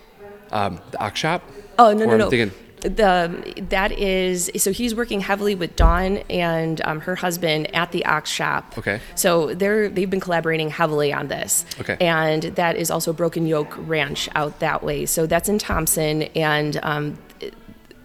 um, 0.50 0.80
the 0.90 0.98
Ox 0.98 1.20
Shoppe. 1.20 1.42
Oh 1.78 1.92
no 1.92 2.06
no 2.06 2.16
no. 2.16 2.30
thinking- 2.30 2.56
the 2.80 3.64
that 3.70 3.90
is 3.92 4.50
so 4.56 4.70
he's 4.70 4.94
working 4.94 5.20
heavily 5.20 5.54
with 5.54 5.76
Dawn 5.76 6.18
and 6.30 6.80
um, 6.84 7.00
her 7.00 7.16
husband 7.16 7.74
at 7.74 7.90
the 7.90 8.04
Ox 8.04 8.30
Shoppe. 8.30 8.78
Okay. 8.78 9.00
So 9.14 9.54
they're 9.54 9.88
they've 9.88 10.08
been 10.08 10.20
collaborating 10.20 10.70
heavily 10.70 11.12
on 11.12 11.28
this. 11.28 11.64
Okay. 11.80 11.96
And 12.00 12.44
that 12.44 12.76
is 12.76 12.90
also 12.90 13.12
Broken 13.12 13.46
Yolk 13.46 13.74
Ranch 13.78 14.28
out 14.34 14.60
that 14.60 14.82
way. 14.82 15.06
So 15.06 15.26
that's 15.26 15.48
in 15.48 15.58
Thompson, 15.58 16.22
and 16.34 16.78
um, 16.82 17.18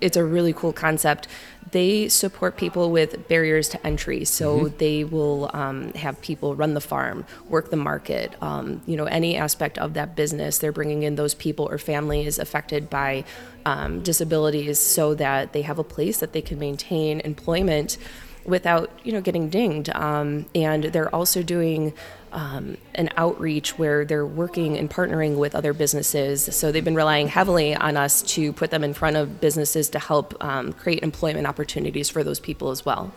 it's 0.02 0.18
a 0.18 0.26
really 0.26 0.54
cool 0.54 0.74
concept. 0.74 1.28
They 1.72 2.10
support 2.10 2.58
people 2.58 2.92
with 2.92 3.28
barriers 3.30 3.70
to 3.70 3.88
entry, 3.88 4.26
so 4.26 4.68
they 4.68 5.04
will 5.06 5.50
um, 5.54 5.94
have 5.94 6.20
people 6.22 6.56
run 6.56 6.74
the 6.74 6.82
farm, 6.82 7.26
work 7.48 7.70
the 7.70 7.78
market, 7.78 8.36
um, 8.42 8.82
you 8.86 8.98
know, 8.98 9.06
any 9.06 9.38
aspect 9.38 9.78
of 9.78 9.94
that 9.94 10.16
business. 10.16 10.58
They're 10.58 10.74
bringing 10.74 11.04
in 11.04 11.16
those 11.16 11.34
people 11.34 11.70
or 11.70 11.78
families 11.78 12.40
affected 12.40 12.90
by 12.90 13.24
um, 13.66 14.02
disabilities, 14.02 14.80
so 14.80 15.14
that 15.16 15.54
they 15.54 15.62
have 15.62 15.80
a 15.80 15.84
place 15.84 16.18
that 16.18 16.34
they 16.34 16.42
can 16.42 16.60
maintain 16.60 17.22
employment 17.22 17.98
without 18.44 18.90
you 19.04 19.14
know 19.14 19.22
getting 19.22 19.50
dinged. 19.50 19.90
Um, 19.92 20.48
and 20.56 20.86
they're 20.86 21.14
also 21.14 21.44
doing 21.44 21.94
um, 22.32 22.78
an 22.96 23.10
outreach 23.18 23.78
where 23.78 24.06
they're 24.06 24.26
working 24.26 24.78
and 24.78 24.90
partnering 24.90 25.38
with 25.38 25.56
other 25.56 25.74
businesses. 25.74 26.44
So 26.56 26.72
they've 26.72 26.84
been 26.84 26.96
relying 26.96 27.28
heavily 27.28 27.76
on 27.76 27.98
us 27.98 28.22
to 28.34 28.54
put 28.54 28.72
them 28.72 28.84
in 28.84 28.94
front 28.94 29.18
of 29.18 29.42
businesses 29.42 29.90
to 29.90 30.00
help 30.00 30.42
um, 30.44 30.74
create 30.74 31.04
employment 31.04 31.48
opportunities 31.48 32.10
for 32.10 32.24
those 32.24 32.40
people 32.40 32.72
as 32.72 32.86
well. 32.86 33.14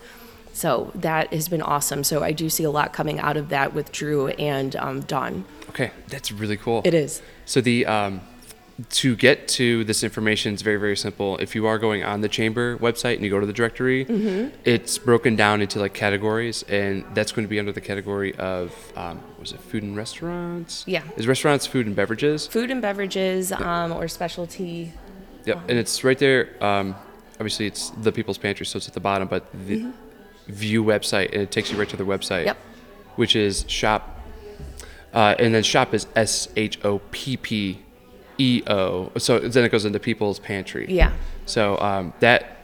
So 0.52 0.92
that 0.94 1.32
has 1.32 1.48
been 1.48 1.62
awesome. 1.62 2.04
So 2.04 2.22
I 2.22 2.32
do 2.32 2.48
see 2.48 2.62
a 2.64 2.70
lot 2.70 2.92
coming 2.92 3.18
out 3.18 3.36
of 3.36 3.48
that 3.48 3.74
with 3.74 3.90
Drew 3.90 4.28
and 4.28 4.76
um, 4.76 5.00
Dawn. 5.00 5.44
Okay, 5.70 5.90
that's 6.08 6.30
really 6.30 6.56
cool. 6.56 6.82
It 6.84 6.94
is. 6.94 7.22
So 7.44 7.60
the 7.60 7.86
um, 7.86 8.20
to 8.90 9.14
get 9.14 9.46
to 9.46 9.84
this 9.84 10.02
information 10.02 10.52
is 10.52 10.62
very 10.62 10.78
very 10.78 10.96
simple. 10.96 11.36
If 11.38 11.54
you 11.54 11.66
are 11.66 11.78
going 11.78 12.02
on 12.02 12.22
the 12.22 12.28
chamber 12.28 12.76
website 12.78 13.14
and 13.14 13.22
you 13.24 13.30
go 13.30 13.38
to 13.38 13.46
the 13.46 13.52
directory, 13.52 14.04
Mm-hmm. 14.04 14.54
it's 14.64 14.98
broken 14.98 15.36
down 15.36 15.62
into 15.62 15.78
like 15.78 15.94
categories, 15.94 16.64
and 16.64 17.04
that's 17.14 17.30
going 17.30 17.44
to 17.46 17.48
be 17.48 17.58
under 17.60 17.70
the 17.72 17.80
category 17.80 18.34
of 18.34 18.74
um, 18.96 19.20
was 19.38 19.52
it 19.52 19.60
food 19.60 19.82
and 19.84 19.96
restaurants? 19.96 20.82
Yeah. 20.88 21.02
Is 21.16 21.26
restaurants 21.28 21.66
food 21.66 21.86
and 21.86 21.94
beverages? 21.94 22.46
Food 22.48 22.70
and 22.72 22.82
beverages 22.82 23.52
um, 23.52 23.92
or 23.92 24.08
specialty. 24.08 24.92
Yep, 25.44 25.68
and 25.68 25.78
it's 25.78 26.02
right 26.02 26.18
there. 26.18 26.48
Um, 26.64 26.96
obviously 27.34 27.66
it's 27.66 27.90
the 27.90 28.10
People's 28.10 28.38
Pantry, 28.38 28.66
so 28.66 28.78
it's 28.78 28.88
at 28.88 28.94
the 28.94 29.00
bottom, 29.00 29.28
but 29.28 29.46
the 29.66 29.86
view 30.48 30.82
website, 30.82 31.32
and 31.32 31.42
it 31.42 31.50
takes 31.52 31.70
you 31.70 31.78
right 31.78 31.88
to 31.90 31.96
their 31.96 32.06
website, 32.06 32.46
Yep. 32.46 32.56
which 33.16 33.36
is 33.36 33.64
shop, 33.68 34.20
uh, 35.12 35.34
and 35.38 35.54
then 35.54 35.62
shop 35.62 35.94
is 35.94 36.06
S 36.16 36.48
H 36.56 36.84
O 36.84 36.98
P 37.12 37.36
P 37.36 37.78
E 38.38 38.62
O. 38.66 39.10
So 39.18 39.38
then 39.38 39.64
it 39.64 39.70
goes 39.70 39.84
into 39.84 39.98
People's 39.98 40.38
Pantry. 40.38 40.86
Yeah. 40.88 41.12
So 41.46 41.78
um, 41.80 42.12
that 42.20 42.54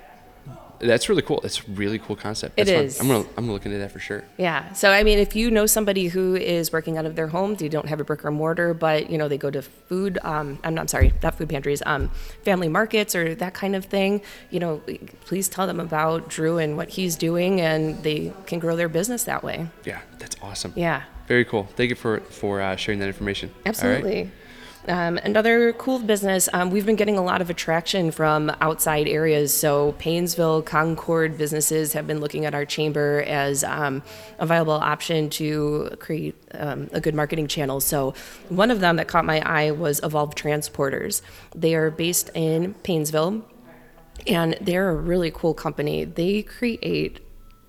that's 0.80 1.08
really 1.08 1.22
cool. 1.22 1.40
That's 1.42 1.60
a 1.60 1.70
really 1.72 1.98
cool 1.98 2.16
concept. 2.16 2.54
It 2.58 2.64
That's 2.64 2.76
fun. 2.76 2.84
is. 2.84 3.00
I'm 3.00 3.08
gonna 3.08 3.28
I'm 3.36 3.44
gonna 3.44 3.52
look 3.52 3.66
into 3.66 3.78
that 3.78 3.92
for 3.92 3.98
sure. 3.98 4.24
Yeah. 4.38 4.72
So 4.72 4.90
I 4.90 5.02
mean, 5.02 5.18
if 5.18 5.36
you 5.36 5.50
know 5.50 5.66
somebody 5.66 6.08
who 6.08 6.34
is 6.34 6.72
working 6.72 6.96
out 6.96 7.04
of 7.04 7.16
their 7.16 7.28
home, 7.28 7.54
they 7.54 7.68
don't 7.68 7.88
have 7.88 8.00
a 8.00 8.04
brick 8.04 8.24
or 8.24 8.30
mortar, 8.30 8.74
but 8.74 9.10
you 9.10 9.18
know 9.18 9.28
they 9.28 9.38
go 9.38 9.50
to 9.50 9.62
food. 9.62 10.18
Um, 10.22 10.58
I'm 10.64 10.74
not 10.74 10.82
I'm 10.82 10.88
sorry, 10.88 11.12
not 11.22 11.36
food 11.36 11.48
pantries. 11.48 11.82
Um, 11.84 12.10
family 12.44 12.68
markets 12.68 13.14
or 13.14 13.34
that 13.34 13.54
kind 13.54 13.76
of 13.76 13.84
thing. 13.84 14.22
You 14.50 14.60
know, 14.60 14.82
please 15.26 15.48
tell 15.48 15.66
them 15.66 15.80
about 15.80 16.28
Drew 16.30 16.58
and 16.58 16.76
what 16.76 16.88
he's 16.88 17.16
doing, 17.16 17.60
and 17.60 18.02
they 18.02 18.32
can 18.46 18.58
grow 18.58 18.74
their 18.76 18.88
business 18.88 19.24
that 19.24 19.44
way. 19.44 19.68
Yeah, 19.84 20.00
that's 20.18 20.36
awesome. 20.42 20.72
Yeah. 20.76 21.02
Very 21.28 21.44
cool. 21.44 21.68
Thank 21.76 21.90
you 21.90 21.96
for 21.96 22.20
for 22.20 22.60
uh, 22.60 22.76
sharing 22.76 23.00
that 23.00 23.06
information. 23.06 23.52
Absolutely. 23.66 24.30
Um, 24.88 25.18
another 25.18 25.74
cool 25.74 25.98
business, 25.98 26.48
um, 26.54 26.70
we've 26.70 26.86
been 26.86 26.96
getting 26.96 27.18
a 27.18 27.22
lot 27.22 27.42
of 27.42 27.50
attraction 27.50 28.10
from 28.10 28.50
outside 28.62 29.06
areas. 29.08 29.52
So, 29.52 29.92
Painesville, 29.98 30.62
Concord 30.62 31.36
businesses 31.36 31.92
have 31.92 32.06
been 32.06 32.20
looking 32.20 32.46
at 32.46 32.54
our 32.54 32.64
chamber 32.64 33.22
as 33.26 33.62
um, 33.62 34.02
a 34.38 34.46
viable 34.46 34.72
option 34.72 35.28
to 35.30 35.94
create 36.00 36.34
um, 36.54 36.88
a 36.92 37.00
good 37.00 37.14
marketing 37.14 37.46
channel. 37.46 37.80
So, 37.80 38.14
one 38.48 38.70
of 38.70 38.80
them 38.80 38.96
that 38.96 39.06
caught 39.06 39.26
my 39.26 39.40
eye 39.40 39.70
was 39.70 40.00
Evolve 40.02 40.34
Transporters. 40.34 41.20
They 41.54 41.74
are 41.74 41.90
based 41.90 42.30
in 42.34 42.72
Painesville, 42.82 43.44
and 44.26 44.56
they're 44.62 44.88
a 44.88 44.96
really 44.96 45.30
cool 45.30 45.52
company. 45.52 46.04
They 46.04 46.42
create 46.42 47.20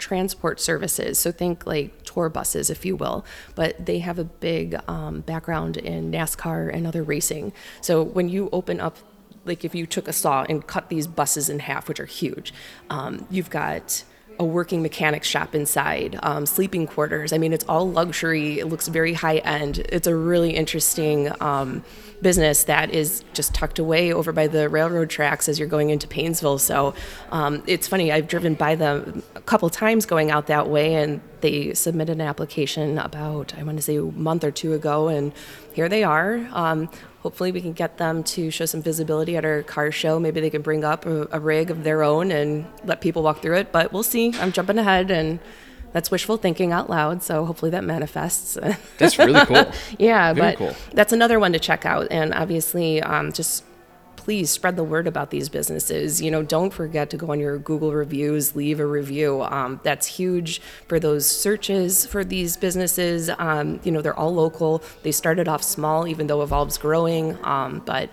transport 0.01 0.59
services. 0.59 1.17
So 1.17 1.31
think 1.31 1.65
like 1.65 2.03
tour 2.03 2.27
buses, 2.27 2.69
if 2.69 2.85
you 2.85 2.97
will, 2.97 3.23
but 3.55 3.85
they 3.85 3.99
have 3.99 4.19
a 4.19 4.25
big 4.25 4.77
um, 4.89 5.21
background 5.21 5.77
in 5.77 6.11
NASCAR 6.11 6.73
and 6.73 6.85
other 6.85 7.03
racing. 7.03 7.53
So 7.79 8.03
when 8.03 8.27
you 8.27 8.49
open 8.51 8.81
up, 8.81 8.97
like 9.45 9.63
if 9.63 9.73
you 9.73 9.85
took 9.85 10.07
a 10.07 10.13
saw 10.13 10.43
and 10.49 10.65
cut 10.67 10.89
these 10.89 11.07
buses 11.07 11.47
in 11.49 11.59
half, 11.59 11.87
which 11.87 11.99
are 11.99 12.05
huge, 12.05 12.53
um, 12.89 13.25
you've 13.29 13.49
got 13.49 14.03
a 14.39 14.43
working 14.43 14.81
mechanic 14.81 15.23
shop 15.23 15.53
inside, 15.53 16.17
um, 16.23 16.45
sleeping 16.45 16.87
quarters. 16.87 17.31
I 17.31 17.37
mean, 17.37 17.53
it's 17.53 17.65
all 17.69 17.89
luxury. 17.89 18.59
It 18.59 18.67
looks 18.67 18.87
very 18.87 19.13
high 19.13 19.37
end. 19.37 19.79
It's 19.89 20.07
a 20.07 20.15
really 20.15 20.51
interesting 20.55 21.31
um, 21.39 21.83
business 22.21 22.65
that 22.65 22.91
is 22.91 23.23
just 23.33 23.53
tucked 23.53 23.79
away 23.79 24.13
over 24.13 24.31
by 24.31 24.47
the 24.47 24.69
railroad 24.69 25.09
tracks 25.09 25.49
as 25.49 25.57
you're 25.59 25.67
going 25.67 25.89
into 25.89 26.07
Painesville. 26.07 26.59
So 26.59 26.93
um, 27.31 27.63
it's 27.67 27.87
funny. 27.87 28.11
I've 28.11 28.27
driven 28.27 28.53
by 28.53 28.75
them 28.75 29.23
a 29.35 29.41
couple 29.41 29.69
times 29.69 30.05
going 30.05 30.31
out 30.31 30.47
that 30.47 30.69
way, 30.69 30.95
and 30.95 31.21
they 31.41 31.73
submitted 31.73 32.13
an 32.13 32.21
application 32.21 32.97
about 32.97 33.53
I 33.57 33.63
want 33.63 33.77
to 33.77 33.81
say 33.81 33.97
a 33.97 34.03
month 34.03 34.43
or 34.43 34.51
two 34.51 34.73
ago, 34.73 35.07
and 35.07 35.33
here 35.73 35.89
they 35.89 36.03
are. 36.03 36.47
Um, 36.51 36.89
hopefully, 37.21 37.51
we 37.51 37.61
can 37.61 37.73
get 37.73 37.97
them 37.97 38.23
to 38.23 38.51
show 38.51 38.65
some 38.65 38.81
visibility 38.81 39.35
at 39.37 39.45
our 39.45 39.63
car 39.63 39.91
show. 39.91 40.19
Maybe 40.19 40.41
they 40.41 40.49
can 40.49 40.61
bring 40.61 40.83
up 40.83 41.05
a, 41.05 41.27
a 41.31 41.39
rig 41.39 41.71
of 41.71 41.83
their 41.83 42.03
own 42.03 42.31
and 42.31 42.65
let 42.85 43.01
people 43.01 43.23
walk 43.23 43.41
through 43.41 43.57
it. 43.57 43.71
But 43.71 43.91
we'll 43.91 44.03
see. 44.03 44.33
I'm 44.35 44.51
jumping 44.51 44.77
ahead 44.77 45.11
and. 45.11 45.39
That's 45.93 46.09
wishful 46.09 46.37
thinking 46.37 46.71
out 46.71 46.89
loud, 46.89 47.21
so 47.21 47.45
hopefully 47.45 47.71
that 47.71 47.83
manifests. 47.83 48.57
That's 48.97 49.19
really 49.19 49.45
cool. 49.45 49.69
yeah, 49.99 50.31
Very 50.33 50.51
but 50.51 50.57
cool. 50.57 50.75
that's 50.93 51.11
another 51.11 51.37
one 51.39 51.51
to 51.53 51.59
check 51.59 51.85
out. 51.85 52.07
And 52.11 52.33
obviously, 52.33 53.01
um, 53.01 53.33
just 53.33 53.65
please 54.15 54.49
spread 54.51 54.75
the 54.75 54.83
word 54.83 55.07
about 55.07 55.31
these 55.31 55.49
businesses. 55.49 56.21
You 56.21 56.29
know, 56.31 56.43
don't 56.43 56.71
forget 56.71 57.09
to 57.09 57.17
go 57.17 57.31
on 57.31 57.39
your 57.39 57.57
Google 57.57 57.91
reviews, 57.91 58.55
leave 58.55 58.79
a 58.79 58.85
review. 58.85 59.41
Um, 59.41 59.79
that's 59.83 60.05
huge 60.07 60.61
for 60.87 60.99
those 60.99 61.25
searches 61.25 62.05
for 62.05 62.23
these 62.23 62.55
businesses. 62.55 63.29
Um, 63.39 63.79
you 63.83 63.91
know, 63.91 64.01
they're 64.01 64.17
all 64.17 64.33
local. 64.33 64.83
They 65.03 65.11
started 65.11 65.47
off 65.47 65.63
small, 65.63 66.07
even 66.07 66.27
though 66.27 66.41
Evolve's 66.41 66.77
growing, 66.77 67.37
um, 67.43 67.81
but 67.85 68.09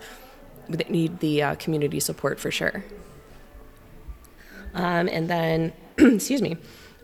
they 0.69 0.85
need 0.89 1.21
the 1.21 1.43
uh, 1.43 1.55
community 1.57 2.01
support 2.01 2.41
for 2.41 2.51
sure. 2.51 2.83
Um, 4.75 5.09
and 5.09 5.29
then, 5.29 5.73
excuse 5.99 6.43
me, 6.43 6.57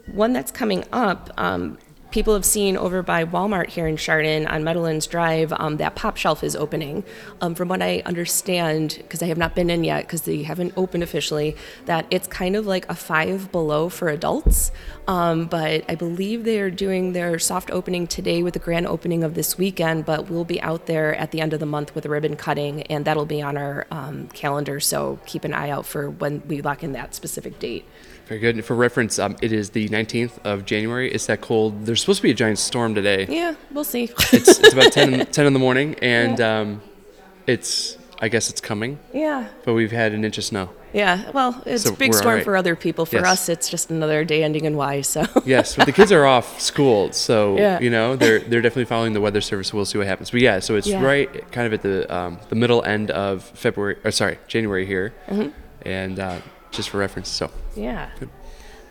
one 0.06 0.32
that's 0.32 0.50
coming 0.50 0.84
up. 0.92 1.30
Um, 1.36 1.78
people 2.14 2.32
have 2.32 2.44
seen 2.44 2.76
over 2.76 3.02
by 3.02 3.24
Walmart 3.24 3.68
here 3.70 3.88
in 3.88 3.96
Chardon 3.96 4.46
on 4.46 4.62
Meadowlands 4.62 5.08
Drive 5.08 5.52
um, 5.52 5.78
that 5.78 5.96
pop 5.96 6.16
shelf 6.16 6.44
is 6.44 6.54
opening. 6.54 7.02
Um, 7.40 7.56
from 7.56 7.66
what 7.66 7.82
I 7.82 8.02
understand, 8.06 8.98
because 8.98 9.20
I 9.20 9.26
have 9.26 9.36
not 9.36 9.56
been 9.56 9.68
in 9.68 9.82
yet, 9.82 10.02
because 10.02 10.22
they 10.22 10.44
haven't 10.44 10.74
opened 10.76 11.02
officially, 11.02 11.56
that 11.86 12.06
it's 12.10 12.28
kind 12.28 12.54
of 12.54 12.68
like 12.68 12.88
a 12.88 12.94
five 12.94 13.50
below 13.50 13.88
for 13.88 14.10
adults. 14.10 14.70
Um, 15.08 15.46
but 15.46 15.84
I 15.88 15.96
believe 15.96 16.44
they 16.44 16.60
are 16.60 16.70
doing 16.70 17.14
their 17.14 17.36
soft 17.40 17.72
opening 17.72 18.06
today 18.06 18.44
with 18.44 18.54
the 18.54 18.60
grand 18.60 18.86
opening 18.86 19.24
of 19.24 19.34
this 19.34 19.58
weekend. 19.58 20.06
But 20.06 20.30
we'll 20.30 20.44
be 20.44 20.62
out 20.62 20.86
there 20.86 21.16
at 21.16 21.32
the 21.32 21.40
end 21.40 21.52
of 21.52 21.58
the 21.58 21.66
month 21.66 21.96
with 21.96 22.04
a 22.04 22.08
ribbon 22.08 22.36
cutting, 22.36 22.82
and 22.82 23.04
that'll 23.04 23.26
be 23.26 23.42
on 23.42 23.56
our 23.56 23.88
um, 23.90 24.28
calendar. 24.28 24.78
So 24.78 25.18
keep 25.26 25.42
an 25.42 25.52
eye 25.52 25.70
out 25.70 25.84
for 25.84 26.08
when 26.08 26.42
we 26.46 26.62
lock 26.62 26.84
in 26.84 26.92
that 26.92 27.16
specific 27.16 27.58
date. 27.58 27.84
Very 28.26 28.40
good. 28.40 28.64
For 28.64 28.74
reference, 28.74 29.18
um, 29.18 29.36
it 29.42 29.52
is 29.52 29.70
the 29.70 29.88
19th 29.90 30.38
of 30.44 30.64
January. 30.64 31.12
It's 31.12 31.26
that 31.26 31.40
cold. 31.42 31.84
There's 31.84 32.00
supposed 32.00 32.18
to 32.18 32.22
be 32.22 32.30
a 32.30 32.34
giant 32.34 32.58
storm 32.58 32.94
today. 32.94 33.26
Yeah, 33.28 33.54
we'll 33.70 33.84
see. 33.84 34.04
It's, 34.32 34.58
it's 34.60 34.72
about 34.72 34.92
10, 34.92 35.14
in- 35.14 35.26
10 35.30 35.46
in 35.46 35.52
the 35.52 35.58
morning, 35.58 35.94
and 36.00 36.40
um, 36.40 36.82
it's 37.46 37.98
I 38.20 38.28
guess 38.28 38.48
it's 38.48 38.60
coming, 38.60 38.98
yeah. 39.12 39.48
but 39.64 39.74
we've 39.74 39.90
had 39.92 40.12
an 40.12 40.24
inch 40.24 40.38
of 40.38 40.44
snow. 40.44 40.70
Yeah, 40.94 41.28
well, 41.32 41.60
it's 41.66 41.82
So 41.82 41.94
big 41.94 42.14
storm 42.14 42.36
right. 42.36 42.44
for 42.44 42.56
other 42.56 42.76
people. 42.76 43.04
For 43.04 43.16
Yes. 43.16 43.26
us, 43.26 43.48
it's 43.48 43.68
just 43.68 43.90
another 43.90 44.24
day 44.24 44.44
ending 44.44 44.64
in 44.64 44.76
Y. 44.76 45.00
So 45.02 45.26
Yes, 45.44 45.74
but 45.76 45.84
the 45.86 45.92
kids 45.92 46.12
are 46.12 46.24
off 46.24 46.60
school, 46.60 47.12
so 47.12 47.56
Yeah. 47.58 47.80
you 47.80 47.90
know 47.90 48.14
they're 48.16 48.38
they're 48.38 48.62
definitely 48.62 48.84
following 48.86 49.12
the 49.12 49.20
weather 49.20 49.40
service. 49.42 49.74
We'll 49.74 49.84
see 49.84 49.98
what 49.98 50.06
happens. 50.06 50.30
But 50.30 50.40
yeah, 50.40 50.60
so 50.60 50.76
it's 50.76 50.86
Yeah. 50.86 51.02
right 51.02 51.50
kind 51.52 51.66
of 51.66 51.72
at 51.74 51.82
the 51.82 52.14
um, 52.14 52.38
the 52.48 52.54
middle 52.54 52.82
end 52.84 53.10
of 53.10 53.42
February, 53.42 53.96
or 54.04 54.10
sorry, 54.12 54.38
January 54.46 54.86
here, 54.86 55.12
Mm-hmm. 55.28 55.48
and 55.86 56.18
uh, 56.20 56.38
just 56.76 56.90
for 56.90 56.98
reference. 56.98 57.28
So 57.28 57.50
yeah. 57.74 58.10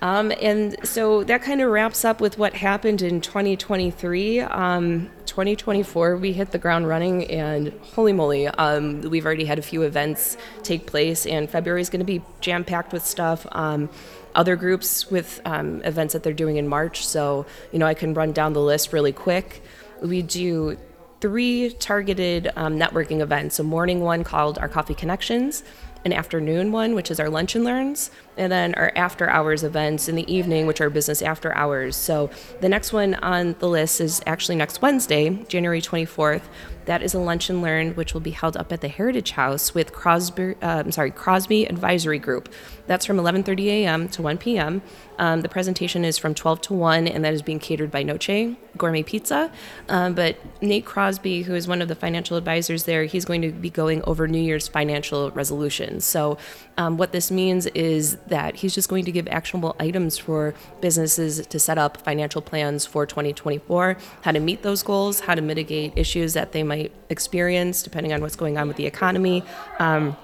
Um, 0.02 0.34
and 0.42 0.75
so 0.86 1.24
that 1.24 1.44
kind 1.44 1.62
of 1.62 1.72
wraps 1.72 2.04
up 2.04 2.20
with 2.20 2.38
what 2.38 2.54
happened 2.54 3.02
in 3.02 3.22
2023. 3.22 4.42
Um, 4.42 5.10
2024, 5.25 6.18
we 6.18 6.34
hit 6.34 6.52
the 6.52 6.58
ground 6.58 6.90
running, 6.90 7.24
and 7.32 7.72
holy 7.96 8.12
moly, 8.12 8.48
um, 8.48 9.00
we've 9.02 9.25
already 9.25 9.46
had 9.46 9.60
a 9.60 9.62
few 9.62 9.84
events 9.84 10.36
take 10.62 10.86
place, 10.86 11.25
and 11.25 11.50
February 11.50 11.80
is 11.80 11.90
going 11.90 12.02
to 12.02 12.06
be 12.06 12.22
jam 12.42 12.66
packed 12.66 12.92
with 12.92 13.06
stuff. 13.06 13.48
Um, 13.54 13.90
other 14.36 14.58
groups 14.58 15.10
with 15.10 15.40
um, 15.46 15.82
events 15.84 16.12
that 16.13 16.24
they're 16.24 16.34
doing 16.34 16.58
in 16.58 16.68
March. 16.68 17.08
So, 17.08 17.46
you 17.72 17.80
know, 17.80 17.86
I 17.86 17.94
can 17.94 18.13
run 18.13 18.34
down 18.34 18.54
the 18.54 18.62
list 18.62 18.92
really 18.92 19.13
quick. 19.13 19.63
We 20.02 20.22
do 20.22 20.78
three 21.22 21.70
targeted 21.80 22.52
um, 22.58 22.78
networking 22.78 23.22
events 23.22 23.58
a 23.60 23.63
morning 23.63 24.02
one 24.02 24.25
called 24.25 24.58
our 24.58 24.68
Coffee 24.68 24.96
Connections, 24.96 25.63
an 26.06 26.14
afternoon 26.14 26.72
one, 26.72 26.96
which 26.96 27.10
is 27.10 27.20
our 27.20 27.30
Lunch 27.30 27.56
and 27.56 27.64
Learns, 27.64 28.12
and 28.38 28.52
then 28.52 28.74
our 28.76 28.92
after 28.96 29.30
hours 29.30 29.64
events 29.64 30.10
in 30.10 30.16
the 30.16 30.34
evening, 30.34 30.68
which 30.68 30.82
are 30.82 30.90
business 30.90 31.22
after 31.22 31.56
hours. 31.56 31.96
So 31.96 32.30
the 32.62 32.70
next 32.70 32.94
one 32.94 33.16
on 33.16 33.56
the 33.60 33.70
list 33.70 34.02
is 34.02 34.22
actually 34.26 34.56
next 34.56 34.82
Wednesday, 34.82 35.30
January 35.48 35.82
24th. 35.82 36.44
That 36.86 37.02
is 37.02 37.13
a 37.13 37.20
lunch 37.20 37.50
and 37.50 37.62
learn, 37.62 37.94
which 37.96 38.13
will 38.13 38.22
be 38.22 38.32
held 38.32 38.58
up 38.58 38.72
at 38.72 38.82
the 38.82 38.88
Heritage 38.88 39.32
House 39.32 39.74
with 39.74 39.94
Crosby, 39.94 40.56
uh, 40.62 40.84
I'm 40.86 40.92
sorry, 40.92 41.12
Crosby 41.12 41.66
Advisory 41.66 42.20
Group. 42.20 42.50
That's 42.88 43.06
from 43.06 43.18
11:30 43.18 43.68
a.m. 43.68 44.10
to 44.10 44.22
1 44.22 44.38
p.m. 44.38 44.82
Um, 45.20 45.42
the 45.42 45.50
presentation 45.50 46.04
is 46.04 46.18
from 46.18 46.34
12 46.34 46.62
to 46.62 46.74
1, 46.74 47.08
and 47.08 47.24
that 47.24 47.34
is 47.34 47.42
being 47.42 47.60
catered 47.60 47.92
by 47.92 48.04
Noche 48.04 48.56
Gourmet 48.78 49.04
Pizza. 49.04 49.52
Um, 49.88 50.16
but 50.16 50.38
Nate 50.62 50.86
Crosby, 50.86 51.44
who 51.44 51.54
is 51.54 51.68
one 51.68 51.82
of 51.82 51.88
the 51.88 51.96
financial 51.96 52.36
advisors 52.36 52.84
there, 52.84 53.06
he's 53.06 53.24
going 53.24 53.42
to 53.44 53.52
be 53.52 53.70
going 53.70 54.04
over 54.04 54.28
New 54.28 54.42
Year's 54.42 54.68
financial 54.68 55.32
resolutions. 55.32 56.04
So, 56.04 56.38
um, 56.78 56.98
what 56.98 57.12
this 57.12 57.30
means 57.30 57.68
is 57.68 58.18
that 58.28 58.58
he's 58.58 58.74
just 58.74 58.90
going 58.90 59.06
to 59.06 59.12
give 59.12 59.28
actionable 59.28 59.75
items 59.80 60.18
for 60.18 60.54
businesses 60.82 61.46
to 61.46 61.60
set 61.60 61.78
up 61.78 61.98
financial 61.98 62.42
plans 62.42 62.86
for 62.86 63.06
2024, 63.06 63.98
how 64.22 64.32
to 64.32 64.40
meet 64.40 64.63
those 64.63 64.82
goals, 64.84 65.22
how 65.22 65.36
to 65.36 65.42
mitigate 65.42 65.94
issues 65.96 66.34
that 66.34 66.52
they 66.52 66.63
might 66.63 66.73
experience 67.10 67.84
depending 67.84 68.13
on 68.13 68.22
what's 68.22 68.36
going 68.36 68.58
on 68.58 68.68
with 68.68 68.77
the 68.77 68.86
economy. 68.86 69.44
Um, 69.80 70.15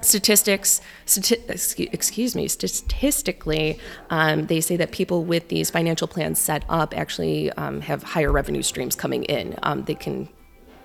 statistics 0.00 0.80
stati- 1.06 1.88
excuse 1.92 2.34
me 2.34 2.48
statistically 2.48 3.78
um, 4.10 4.46
they 4.46 4.60
say 4.60 4.76
that 4.76 4.90
people 4.90 5.24
with 5.24 5.48
these 5.48 5.70
financial 5.70 6.08
plans 6.08 6.40
set 6.40 6.64
up 6.68 6.96
actually 6.96 7.52
um, 7.52 7.80
have 7.80 8.02
higher 8.02 8.32
revenue 8.32 8.62
streams 8.62 8.96
coming 8.96 9.22
in 9.24 9.56
um, 9.62 9.84
they 9.84 9.94
can 9.94 10.28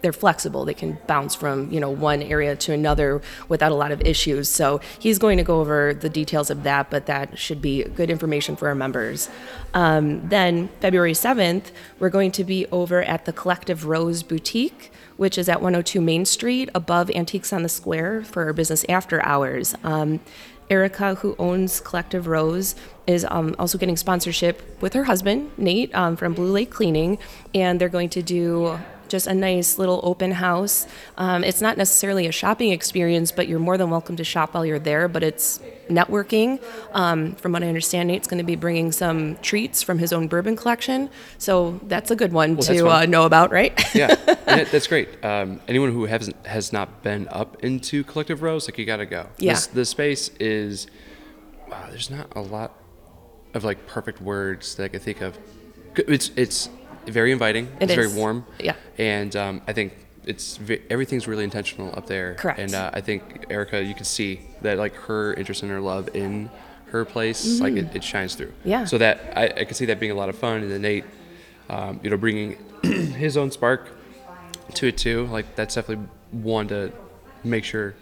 they're 0.01 0.13
flexible. 0.13 0.65
They 0.65 0.73
can 0.73 0.97
bounce 1.07 1.35
from 1.35 1.71
you 1.71 1.79
know 1.79 1.89
one 1.89 2.21
area 2.21 2.55
to 2.55 2.73
another 2.73 3.21
without 3.49 3.71
a 3.71 3.75
lot 3.75 3.91
of 3.91 4.01
issues. 4.01 4.49
So 4.49 4.79
he's 4.99 5.19
going 5.19 5.37
to 5.37 5.43
go 5.43 5.59
over 5.59 5.93
the 5.93 6.09
details 6.09 6.49
of 6.49 6.63
that 6.63 6.89
but 6.89 7.05
that 7.07 7.37
should 7.37 7.61
be 7.61 7.83
good 7.83 8.09
information 8.09 8.55
for 8.55 8.67
our 8.67 8.75
members. 8.75 9.29
Um, 9.73 10.27
then 10.27 10.69
february 10.79 11.13
7th 11.13 11.71
we're 11.99 12.09
going 12.09 12.31
to 12.31 12.43
be 12.43 12.65
over 12.67 13.03
at 13.03 13.25
the 13.25 13.33
collective 13.33 13.85
rose 13.85 14.23
boutique 14.23 14.91
which 15.17 15.37
is 15.37 15.49
at 15.49 15.61
102 15.61 15.99
Main 15.99 16.25
Street 16.25 16.69
above 16.73 17.09
Antiques 17.11 17.51
on 17.51 17.63
the 17.63 17.69
Square 17.69 18.23
for 18.23 18.45
our 18.45 18.53
business 18.53 18.85
after 18.87 19.23
hours. 19.25 19.75
Um, 19.83 20.19
Erica, 20.69 21.15
who 21.15 21.35
owns 21.39 21.79
Collective 21.79 22.27
Rose, 22.27 22.75
is 23.07 23.25
um, 23.29 23.55
also 23.57 23.77
getting 23.77 23.97
sponsorship 23.97 24.81
with 24.81 24.93
her 24.93 25.05
husband, 25.05 25.49
Nate, 25.57 25.93
um, 25.95 26.15
from 26.17 26.33
Blue 26.33 26.51
Lake 26.51 26.69
Cleaning, 26.69 27.17
and 27.55 27.79
they're 27.79 27.89
going 27.89 28.09
to 28.09 28.21
do 28.21 28.77
just 29.09 29.27
a 29.27 29.33
nice 29.33 29.77
little 29.77 29.99
open 30.03 30.31
house. 30.31 30.87
Um, 31.17 31.43
it's 31.43 31.61
not 31.61 31.77
necessarily 31.77 32.27
a 32.27 32.31
shopping 32.31 32.71
experience, 32.71 33.31
but 33.31 33.47
you're 33.47 33.59
more 33.59 33.77
than 33.77 33.89
welcome 33.89 34.15
to 34.17 34.23
shop 34.23 34.53
while 34.53 34.65
you're 34.65 34.79
there. 34.79 35.07
But 35.07 35.23
it's 35.23 35.59
networking. 35.89 36.61
Um, 36.93 37.35
from 37.35 37.51
what 37.53 37.63
I 37.63 37.67
understand, 37.67 38.07
Nate's 38.07 38.27
going 38.27 38.39
to 38.39 38.43
be 38.43 38.55
bringing 38.55 38.91
some 38.91 39.35
treats 39.37 39.81
from 39.83 39.99
his 39.99 40.11
own 40.13 40.27
bourbon 40.27 40.55
collection, 40.55 41.09
so 41.37 41.79
that's 41.83 42.11
a 42.11 42.15
good 42.15 42.33
one 42.33 42.55
that's 42.55 42.67
to 42.67 42.87
uh, 42.89 43.05
know 43.05 43.25
about, 43.25 43.51
right? 43.51 43.73
yeah, 43.95 44.15
that- 44.15 44.69
that's 44.71 44.87
great. 44.87 45.23
Um, 45.23 45.61
anyone 45.67 45.91
who 45.91 46.05
hasn't 46.05 46.45
has 46.45 46.73
not 46.73 47.03
been 47.03 47.27
up 47.29 47.63
into 47.63 48.03
Collective 48.03 48.41
Rose, 48.41 48.67
like 48.67 48.77
you 48.77 48.85
got 48.85 48.97
to 48.97 49.05
go. 49.05 49.27
Yeah. 49.37 49.53
This, 49.53 49.67
the 49.67 49.85
space 49.85 50.29
is. 50.39 50.87
Wow, 51.69 51.87
there's 51.89 52.09
not 52.09 52.31
a 52.35 52.41
lot 52.41 52.73
of 53.53 53.63
like 53.63 53.85
perfect 53.87 54.21
words 54.21 54.75
that 54.75 54.83
I 54.85 54.87
could 54.87 55.01
think 55.01 55.21
of. 55.21 55.37
It's 55.95 56.29
it's 56.35 56.69
very 57.09 57.31
inviting. 57.31 57.65
It 57.79 57.83
it's 57.83 57.93
very 57.93 58.07
warm. 58.07 58.45
Yeah. 58.59 58.75
And 58.97 59.35
um, 59.35 59.61
I 59.67 59.73
think 59.73 59.93
it's 60.25 60.57
ve- 60.57 60.81
everything's 60.89 61.27
really 61.27 61.43
intentional 61.43 61.93
up 61.97 62.07
there. 62.07 62.35
Correct. 62.35 62.59
And 62.59 62.73
uh, 62.75 62.91
I 62.93 63.01
think 63.01 63.45
Erica, 63.49 63.81
you 63.83 63.93
can 63.93 64.05
see 64.05 64.41
that 64.61 64.77
like 64.77 64.93
her 64.95 65.33
interest 65.33 65.63
and 65.63 65.71
her 65.71 65.79
love 65.79 66.09
in 66.15 66.49
her 66.87 67.03
place, 67.05 67.59
like 67.59 67.75
it, 67.75 67.95
it 67.95 68.03
shines 68.03 68.35
through. 68.35 68.47
Mm-hmm. 68.47 68.69
Yeah. 68.69 68.85
So 68.85 68.97
that 68.97 69.33
I, 69.35 69.61
I 69.61 69.65
could 69.65 69.75
see 69.75 69.85
that 69.85 69.99
being 69.99 70.11
a 70.11 70.15
lot 70.15 70.29
of 70.29 70.37
fun, 70.37 70.61
and 70.61 70.71
then 70.71 70.81
Nate, 70.81 71.05
um, 71.69 71.99
you 72.03 72.09
know, 72.09 72.17
bringing 72.17 72.57
his 72.83 73.35
own 73.37 73.51
spark 73.51 73.89
to 74.75 74.87
it 74.87 74.97
too. 74.97 75.27
Like 75.27 75.55
that's 75.55 75.75
definitely 75.75 76.07
one 76.31 76.67
to 76.69 76.91
make 77.43 77.63
sure 77.63 77.95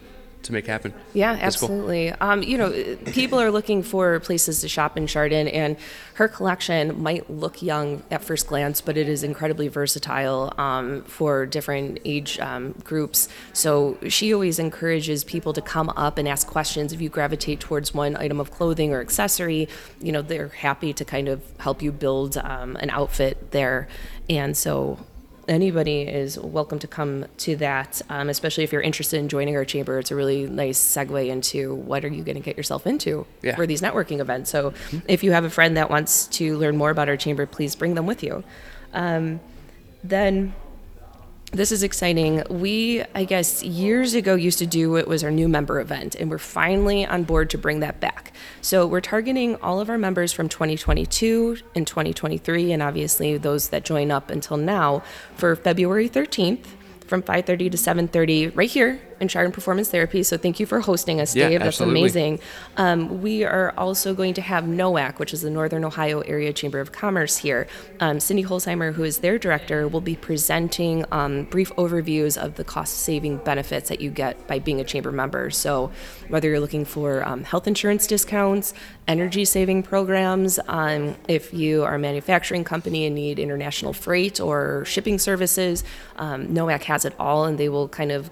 to 0.46 0.52
make 0.52 0.66
happen. 0.66 0.94
Yeah, 1.12 1.36
That's 1.36 1.56
cool. 1.56 1.68
absolutely. 1.68 2.10
Um, 2.12 2.42
you 2.42 2.58
know, 2.58 2.96
people 3.06 3.40
are 3.40 3.50
looking 3.50 3.82
for 3.82 4.18
places 4.20 4.60
to 4.62 4.68
shop 4.68 4.96
in 4.96 5.06
Chardon, 5.06 5.48
and 5.48 5.76
her 6.14 6.28
collection 6.28 7.02
might 7.02 7.28
look 7.30 7.62
young 7.62 8.02
at 8.10 8.24
first 8.24 8.46
glance, 8.46 8.80
but 8.80 8.96
it 8.96 9.08
is 9.08 9.22
incredibly 9.22 9.68
versatile 9.68 10.52
um, 10.58 11.02
for 11.02 11.46
different 11.46 11.98
age 12.04 12.38
um, 12.40 12.72
groups. 12.84 13.28
So 13.52 13.98
she 14.08 14.32
always 14.32 14.58
encourages 14.58 15.24
people 15.24 15.52
to 15.52 15.60
come 15.60 15.90
up 15.90 16.18
and 16.18 16.26
ask 16.26 16.46
questions. 16.46 16.92
If 16.92 17.00
you 17.00 17.08
gravitate 17.08 17.60
towards 17.60 17.92
one 17.92 18.16
item 18.16 18.40
of 18.40 18.50
clothing 18.50 18.92
or 18.92 19.00
accessory, 19.00 19.68
you 20.00 20.12
know, 20.12 20.22
they're 20.22 20.48
happy 20.48 20.92
to 20.94 21.04
kind 21.04 21.28
of 21.28 21.42
help 21.58 21.82
you 21.82 21.92
build 21.92 22.36
um, 22.38 22.76
an 22.76 22.90
outfit 22.90 23.50
there. 23.50 23.88
And 24.28 24.56
so 24.56 24.98
anybody 25.48 26.02
is 26.02 26.38
welcome 26.38 26.78
to 26.80 26.86
come 26.88 27.26
to 27.38 27.56
that, 27.56 28.02
um, 28.10 28.28
especially 28.28 28.64
if 28.64 28.72
you're 28.72 28.82
interested 28.82 29.18
in 29.18 29.28
joining 29.28 29.56
our 29.56 29.64
chamber. 29.64 29.98
It's 29.98 30.10
a 30.10 30.16
really 30.16 30.46
nice 30.46 30.78
segue 30.78 31.28
into 31.28 31.74
what 31.74 32.04
are 32.04 32.08
you 32.08 32.22
going 32.24 32.36
to 32.36 32.42
get 32.42 32.56
yourself 32.56 32.86
into 32.86 33.26
Yeah. 33.42 33.54
for 33.56 33.66
these 33.66 33.80
networking 33.80 34.20
events. 34.20 34.50
So 34.50 34.72
if 35.08 35.22
you 35.22 35.32
have 35.32 35.44
a 35.44 35.50
friend 35.50 35.76
that 35.76 35.90
wants 35.90 36.26
to 36.38 36.56
learn 36.56 36.76
more 36.76 36.90
about 36.90 37.08
our 37.08 37.16
chamber, 37.16 37.46
please 37.46 37.74
bring 37.76 37.94
them 37.94 38.06
with 38.06 38.22
you. 38.22 38.42
Um, 38.92 39.40
then 40.02 40.54
this 41.56 41.72
is 41.72 41.82
exciting. 41.82 42.42
We, 42.50 43.02
I 43.14 43.24
guess, 43.24 43.62
years 43.62 44.14
ago 44.14 44.34
used 44.34 44.58
to 44.58 44.66
do 44.66 44.96
it 44.96 45.08
was 45.08 45.24
our 45.24 45.30
new 45.30 45.48
member 45.48 45.80
event, 45.80 46.14
and 46.14 46.30
we're 46.30 46.38
finally 46.38 47.06
on 47.06 47.22
board 47.22 47.48
to 47.50 47.58
bring 47.58 47.80
that 47.80 47.98
back. 47.98 48.32
So 48.60 48.86
we're 48.86 49.00
targeting 49.00 49.56
all 49.56 49.80
of 49.80 49.88
our 49.88 49.96
members 49.96 50.32
from 50.32 50.48
2022 50.48 51.58
and 51.74 51.86
2023, 51.86 52.72
and 52.72 52.82
obviously 52.82 53.38
those 53.38 53.70
that 53.70 53.84
join 53.84 54.10
up 54.10 54.30
until 54.30 54.58
now 54.58 55.02
for 55.34 55.56
February 55.56 56.08
13th 56.08 56.66
from 57.06 57.22
5:30 57.22 57.70
to 57.70 57.78
7:30 57.78 58.54
right 58.54 58.68
here 58.68 59.00
in 59.20 59.28
Chardon 59.28 59.52
Performance 59.52 59.90
Therapy. 59.90 60.22
So 60.22 60.36
thank 60.36 60.60
you 60.60 60.66
for 60.66 60.80
hosting 60.80 61.20
us, 61.20 61.34
Yeah, 61.34 61.48
Dave. 61.48 61.60
That's 61.60 61.80
amazing. 61.80 62.40
Um, 62.76 63.22
we 63.22 63.44
are 63.44 63.72
also 63.76 64.14
going 64.14 64.34
to 64.34 64.42
have 64.42 64.64
NOAC, 64.64 65.18
which 65.18 65.32
is 65.32 65.42
the 65.42 65.50
Northern 65.50 65.84
Ohio 65.84 66.20
Area 66.20 66.52
Chamber 66.52 66.80
of 66.80 66.92
Commerce 66.92 67.38
here. 67.38 67.66
Um, 68.00 68.20
Cindy 68.20 68.44
Holzheimer, 68.44 68.92
who 68.94 69.04
is 69.04 69.18
their 69.18 69.38
director, 69.38 69.88
will 69.88 70.00
be 70.00 70.16
presenting 70.16 71.04
um, 71.12 71.44
brief 71.44 71.72
overviews 71.76 72.36
of 72.36 72.56
the 72.56 72.64
cost-saving 72.64 73.38
benefits 73.38 73.88
that 73.88 74.00
you 74.00 74.10
get 74.10 74.46
by 74.46 74.58
being 74.58 74.80
a 74.80 74.84
chamber 74.84 75.12
member. 75.12 75.50
So 75.50 75.90
whether 76.28 76.48
you're 76.48 76.60
looking 76.60 76.84
for 76.84 77.26
um, 77.26 77.44
health 77.44 77.66
insurance 77.66 78.06
discounts, 78.06 78.74
energy-saving 79.08 79.82
programs, 79.82 80.58
um, 80.68 81.16
if 81.28 81.54
you 81.54 81.84
are 81.84 81.94
a 81.94 81.98
manufacturing 81.98 82.64
company 82.64 83.06
and 83.06 83.14
need 83.14 83.38
international 83.38 83.92
freight 83.92 84.40
or 84.40 84.84
shipping 84.84 85.18
services, 85.18 85.84
um, 86.16 86.48
NOAC 86.48 86.82
has 86.84 87.04
it 87.04 87.14
all, 87.18 87.44
and 87.44 87.58
they 87.58 87.68
will 87.68 87.88
kind 87.88 88.12
of 88.12 88.30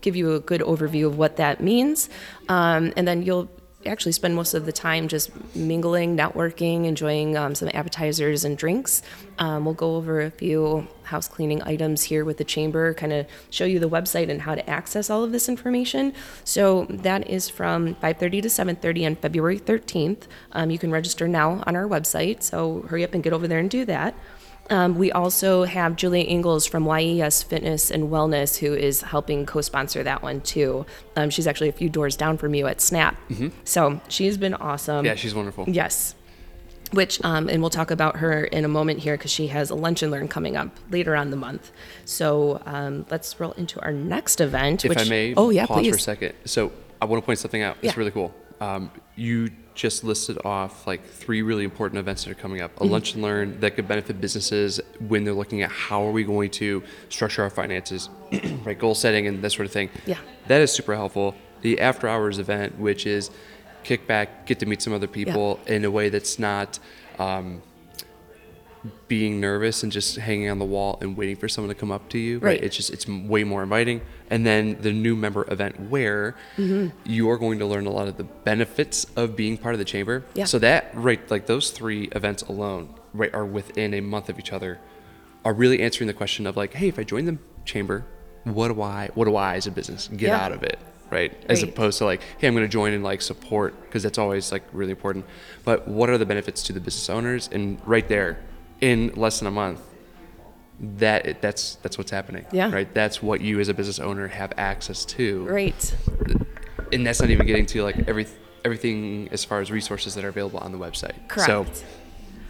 give 0.00 0.16
you 0.16 0.34
a 0.34 0.40
good 0.40 0.60
overview 0.60 1.06
of 1.06 1.18
what 1.18 1.36
that 1.36 1.60
means. 1.60 2.08
Um, 2.48 2.92
and 2.96 3.06
then 3.06 3.22
you'll 3.22 3.50
actually 3.86 4.12
spend 4.12 4.34
most 4.34 4.54
of 4.54 4.66
the 4.66 4.72
time 4.72 5.08
just 5.08 5.30
mingling, 5.54 6.16
networking, 6.16 6.84
enjoying 6.84 7.36
um, 7.36 7.54
some 7.54 7.70
appetizers 7.72 8.44
and 8.44 8.58
drinks. 8.58 9.02
Um, 9.38 9.64
we'll 9.64 9.74
go 9.74 9.96
over 9.96 10.20
a 10.20 10.30
few 10.30 10.86
house 11.04 11.28
cleaning 11.28 11.62
items 11.62 12.02
here 12.02 12.24
with 12.24 12.36
the 12.36 12.44
chamber, 12.44 12.92
kind 12.94 13.12
of 13.12 13.26
show 13.48 13.64
you 13.64 13.78
the 13.78 13.88
website 13.88 14.30
and 14.30 14.42
how 14.42 14.54
to 14.54 14.68
access 14.68 15.08
all 15.08 15.24
of 15.24 15.32
this 15.32 15.48
information. 15.48 16.12
So 16.44 16.86
that 16.90 17.28
is 17.28 17.48
from 17.48 17.94
5:30 17.96 18.42
to 18.42 18.50
7:30 18.50 19.06
on 19.06 19.16
February 19.16 19.58
13th. 19.58 20.28
Um, 20.52 20.70
you 20.70 20.78
can 20.78 20.90
register 20.90 21.26
now 21.26 21.62
on 21.66 21.74
our 21.74 21.88
website. 21.88 22.42
So 22.42 22.82
hurry 22.88 23.04
up 23.04 23.14
and 23.14 23.22
get 23.22 23.32
over 23.32 23.48
there 23.48 23.58
and 23.58 23.70
do 23.70 23.84
that. 23.86 24.14
Um, 24.70 24.96
we 24.96 25.10
also 25.10 25.64
have 25.64 25.96
Julia 25.96 26.24
Ingalls 26.28 26.64
from 26.64 26.86
YES 26.86 27.42
Fitness 27.42 27.90
and 27.90 28.04
Wellness, 28.10 28.58
who 28.58 28.72
is 28.72 29.02
helping 29.02 29.44
co-sponsor 29.44 30.02
that 30.04 30.22
one 30.22 30.40
too. 30.40 30.86
Um, 31.16 31.28
she's 31.30 31.46
actually 31.48 31.68
a 31.68 31.72
few 31.72 31.88
doors 31.88 32.16
down 32.16 32.38
from 32.38 32.54
you 32.54 32.66
at 32.68 32.80
Snap, 32.80 33.16
so 33.64 34.00
she's 34.08 34.36
been 34.36 34.54
awesome. 34.54 34.98
Mm-hmm. 34.98 35.06
Yeah, 35.06 35.14
she's 35.16 35.34
wonderful. 35.34 35.64
Yes. 35.68 36.14
Which, 36.92 37.22
um, 37.24 37.48
and 37.48 37.60
we'll 37.62 37.70
talk 37.70 37.90
about 37.92 38.16
her 38.16 38.42
in 38.44 38.64
a 38.64 38.68
moment 38.68 38.98
here 39.00 39.16
because 39.16 39.30
she 39.30 39.46
has 39.48 39.70
a 39.70 39.76
lunch 39.76 40.02
and 40.02 40.10
learn 40.10 40.26
coming 40.26 40.56
up 40.56 40.76
later 40.90 41.14
on 41.14 41.30
the 41.30 41.36
month. 41.36 41.70
So 42.04 42.60
um, 42.66 43.06
let's 43.10 43.38
roll 43.38 43.52
into 43.52 43.80
our 43.80 43.92
next 43.92 44.40
event. 44.40 44.84
If 44.84 44.88
which, 44.90 44.98
I 44.98 45.04
may 45.04 45.34
oh 45.36 45.50
yeah, 45.50 45.66
pause 45.66 45.78
please. 45.82 45.90
for 45.90 45.96
a 45.96 46.00
second. 46.00 46.34
So 46.46 46.72
I 47.00 47.04
want 47.04 47.22
to 47.22 47.26
point 47.26 47.38
something 47.38 47.62
out. 47.62 47.76
It's 47.82 47.92
Yeah. 47.94 47.98
really 47.98 48.10
cool. 48.10 48.34
Um, 48.60 48.90
you 49.16 49.48
just 49.74 50.04
listed 50.04 50.38
off 50.44 50.86
like 50.86 51.06
three 51.06 51.40
really 51.40 51.64
important 51.64 51.98
events 51.98 52.24
that 52.24 52.30
are 52.30 52.34
coming 52.34 52.60
up. 52.60 52.72
A 52.76 52.80
Mm-hmm. 52.80 52.92
lunch 52.92 53.14
and 53.14 53.22
learn 53.22 53.60
that 53.60 53.76
could 53.76 53.88
benefit 53.88 54.20
businesses 54.20 54.80
when 55.08 55.24
they're 55.24 55.32
looking 55.32 55.62
at 55.62 55.70
how 55.70 56.06
are 56.06 56.10
we 56.10 56.24
going 56.24 56.50
to 56.52 56.82
structure 57.08 57.42
our 57.42 57.48
finances, 57.50 58.10
right? 58.64 58.78
Goal 58.78 58.94
setting 58.94 59.26
and 59.26 59.42
that 59.42 59.50
sort 59.50 59.64
of 59.66 59.72
thing. 59.72 59.88
Yeah. 60.04 60.18
That 60.48 60.60
is 60.60 60.70
super 60.72 60.94
helpful. 60.94 61.34
The 61.62 61.80
after 61.80 62.06
hours 62.08 62.38
event, 62.38 62.78
which 62.78 63.06
is 63.06 63.30
kick 63.82 64.06
back, 64.06 64.44
get 64.46 64.58
to 64.60 64.66
meet 64.66 64.82
some 64.82 64.92
other 64.92 65.06
people 65.06 65.58
in 65.66 65.84
a 65.86 65.90
way 65.90 66.10
that's 66.10 66.38
not 66.38 66.78
um, 67.18 67.62
being 69.08 69.40
nervous 69.40 69.82
and 69.82 69.90
just 69.92 70.16
hanging 70.16 70.48
on 70.50 70.58
the 70.58 70.64
wall 70.64 70.98
and 71.00 71.16
waiting 71.16 71.36
for 71.36 71.48
someone 71.48 71.68
to 71.74 71.78
come 71.78 71.90
up 71.90 72.08
to 72.10 72.18
you. 72.18 72.38
Right. 72.38 72.62
It's 72.62 72.76
just 72.76 72.90
it's 72.90 73.06
way 73.08 73.44
more 73.44 73.62
inviting. 73.62 74.00
And 74.30 74.46
then 74.46 74.76
the 74.80 74.92
new 74.92 75.16
member 75.16 75.44
event 75.52 75.90
where 75.90 76.36
Mm-hmm. 76.56 76.96
you 77.04 77.28
are 77.30 77.36
going 77.38 77.58
to 77.58 77.66
learn 77.66 77.86
a 77.86 77.90
lot 77.90 78.06
of 78.08 78.16
the 78.16 78.24
benefits 78.24 79.04
of 79.16 79.34
being 79.36 79.56
part 79.58 79.74
of 79.74 79.78
the 79.78 79.84
chamber. 79.84 80.24
Yeah. 80.34 80.44
So 80.44 80.58
that 80.60 80.90
right 80.94 81.20
like 81.30 81.46
those 81.46 81.70
three 81.70 82.04
events 82.12 82.42
alone 82.44 82.94
right 83.12 83.32
are 83.34 83.44
within 83.44 83.92
a 83.94 84.00
month 84.00 84.28
of 84.28 84.38
each 84.38 84.52
other 84.52 84.78
are 85.44 85.52
really 85.54 85.80
answering 85.80 86.06
the 86.06 86.14
question 86.14 86.46
of 86.46 86.56
like, 86.56 86.74
hey, 86.74 86.86
if 86.88 86.98
I 86.98 87.02
join 87.02 87.24
the 87.24 87.38
chamber, 87.64 88.04
what 88.44 88.68
do 88.68 88.80
I 88.82 89.08
what 89.14 89.24
do 89.24 89.34
I 89.36 89.56
as 89.56 89.66
a 89.66 89.70
business 89.70 90.08
get 90.08 90.28
Yeah. 90.28 90.44
out 90.44 90.52
of 90.52 90.62
it? 90.62 90.78
Right? 91.10 91.32
As 91.48 91.62
Right. 91.64 91.72
opposed 91.72 91.98
to 91.98 92.04
like, 92.04 92.20
hey, 92.38 92.46
I'm 92.46 92.54
going 92.54 92.64
to 92.64 92.68
join 92.70 92.92
and 92.92 93.02
like 93.02 93.20
support 93.22 93.74
because 93.82 94.04
that's 94.04 94.16
always 94.18 94.52
like 94.52 94.62
really 94.72 94.92
important. 94.92 95.24
But 95.64 95.88
what 95.88 96.08
are 96.08 96.18
the 96.18 96.26
benefits 96.26 96.62
to 96.64 96.72
the 96.72 96.78
business 96.80 97.10
owners? 97.10 97.48
And 97.50 97.80
right 97.84 98.06
there, 98.06 98.38
in 98.80 99.12
less 99.16 99.40
than 99.40 99.48
a 99.48 99.50
month, 99.50 99.80
that 100.80 101.42
that's 101.42 101.76
that's 101.76 101.98
what's 101.98 102.10
happening. 102.10 102.46
Yeah. 102.52 102.72
Right. 102.72 102.92
That's 102.94 103.22
what 103.22 103.40
you 103.40 103.60
as 103.60 103.68
a 103.68 103.74
business 103.74 103.98
owner 103.98 104.28
have 104.28 104.52
access 104.56 105.04
to. 105.06 105.44
Right. 105.46 105.94
And 106.92 107.06
that's 107.06 107.20
not 107.20 107.30
even 107.30 107.46
getting 107.46 107.66
to 107.66 107.82
like 107.82 108.08
every 108.08 108.26
everything 108.64 109.28
as 109.30 109.44
far 109.44 109.60
as 109.60 109.70
resources 109.70 110.14
that 110.14 110.24
are 110.24 110.28
available 110.28 110.58
on 110.58 110.72
the 110.72 110.78
website. 110.78 111.14
Correct. 111.28 111.46
So, 111.46 111.66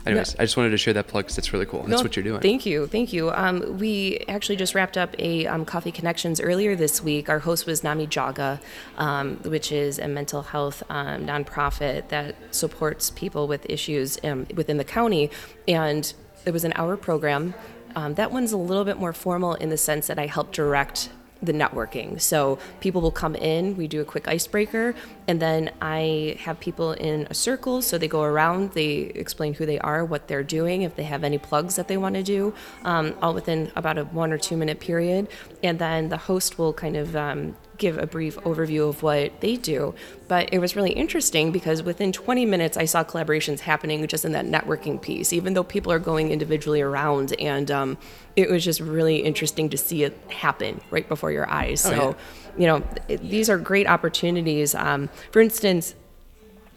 anyways, 0.07 0.35
I 0.37 0.43
just 0.43 0.57
wanted 0.57 0.71
to 0.71 0.79
share 0.79 0.95
that 0.95 1.09
plug 1.09 1.25
because 1.25 1.37
that's 1.37 1.53
really 1.53 1.67
cool. 1.67 1.83
And 1.83 1.93
that's 1.93 2.03
what 2.03 2.17
you're 2.17 2.25
doing. 2.25 2.41
Thank 2.41 2.67
you, 2.67 2.87
thank 2.87 3.13
you. 3.13 3.31
Um, 3.31 3.79
we 3.79 4.25
actually 4.29 4.57
just 4.57 4.75
wrapped 4.75 4.97
up 4.97 5.15
a 5.19 5.47
um, 5.47 5.65
Coffee 5.65 5.93
Connections 5.93 6.41
earlier 6.41 6.75
this 6.75 7.03
week. 7.03 7.29
Our 7.29 7.41
host 7.41 7.67
was 7.67 7.85
NAMI 7.85 8.07
Geauga, 8.09 8.61
um, 8.97 9.37
which 9.45 9.73
is 9.73 9.99
a 9.99 10.09
mental 10.09 10.43
health 10.43 10.83
um, 10.89 11.27
nonprofit 11.27 12.09
that 12.09 12.35
supports 12.51 13.11
people 13.11 13.47
with 13.47 13.69
issues 13.69 14.19
um, 14.25 14.47
within 14.55 14.79
the 14.79 14.85
county, 14.85 15.31
and 15.69 16.13
it 16.45 16.53
was 16.53 16.65
an 16.65 16.73
hour 16.77 16.97
program. 16.97 17.55
Um, 17.97 18.15
that 18.15 18.31
one's 18.33 18.53
a 18.53 18.57
little 18.57 18.85
bit 18.85 18.99
more 18.99 19.13
formal 19.13 19.55
in 19.55 19.71
the 19.71 19.77
sense 19.77 20.07
that 20.07 20.19
I 20.19 20.27
help 20.27 20.53
direct 20.53 21.11
the 21.43 21.53
networking. 21.53 22.21
So 22.21 22.59
people 22.81 23.01
will 23.01 23.11
come 23.11 23.35
in, 23.35 23.77
we 23.77 23.89
do 23.89 24.01
a 24.01 24.05
quick 24.05 24.29
icebreaker, 24.29 24.95
and 25.27 25.41
then 25.41 25.71
I 25.81 26.37
have 26.41 26.61
people 26.61 26.93
in 26.93 27.27
a 27.31 27.35
circle. 27.35 27.83
So 27.83 27.97
they 27.99 28.09
go 28.09 28.23
around, 28.23 28.73
they 28.73 29.13
explain 29.15 29.55
who 29.55 29.67
they 29.67 29.79
are, 29.79 30.05
what 30.05 30.29
they're 30.29 30.43
doing, 30.43 30.83
if 30.83 30.97
they 30.97 31.05
have 31.05 31.25
any 31.25 31.39
plugs 31.39 31.77
that 31.77 31.89
they 31.89 31.97
want 31.97 32.15
to 32.17 32.23
do, 32.23 32.55
um, 32.85 33.15
all 33.23 33.33
within 33.33 33.73
about 33.77 33.99
a 33.99 34.05
one 34.05 34.33
or 34.33 34.39
two 34.39 34.57
minute 34.57 34.81
period. 34.81 35.29
And 35.63 35.79
then 35.79 36.11
the 36.11 36.19
host 36.19 36.59
will 36.59 36.73
kind 36.73 36.97
of 36.97 37.17
um, 37.17 37.57
give 37.81 37.99
a 37.99 38.07
brief 38.07 38.37
overview 38.43 38.89
of 38.89 39.03
what 39.03 39.41
they 39.41 39.57
do. 39.57 39.95
But 40.29 40.51
it 40.53 40.61
was 40.61 40.77
really 40.77 40.93
interesting 40.93 41.51
because 41.51 41.83
within 41.83 42.13
20 42.13 42.47
minutes, 42.47 42.77
I 42.77 42.85
saw 42.85 43.03
collaborations 43.03 43.61
happening 43.61 44.07
just 44.07 44.25
in 44.25 44.31
that 44.33 44.45
networking 44.45 45.03
piece, 45.03 45.33
even 45.33 45.55
though 45.55 45.65
people 45.65 45.91
are 45.91 45.99
going 45.99 46.31
individually 46.31 46.81
around. 46.81 47.35
And 47.41 47.69
um, 47.71 47.99
it 48.37 48.49
was 48.49 48.65
just 48.65 48.79
really 48.79 49.17
interesting 49.17 49.69
to 49.71 49.77
see 49.77 50.05
it 50.05 50.17
happen 50.29 50.81
right 50.91 51.09
before 51.09 51.33
your 51.33 51.51
eyes. 51.51 51.85
Oh, 51.85 51.91
so, 51.91 51.97
yeah. 51.97 52.15
you 52.57 52.67
know, 52.67 52.87
it, 53.09 53.29
these 53.29 53.51
are 53.51 53.59
great 53.59 53.89
opportunities. 53.89 54.75
Um, 54.77 55.09
for 55.33 55.41
instance, 55.41 55.97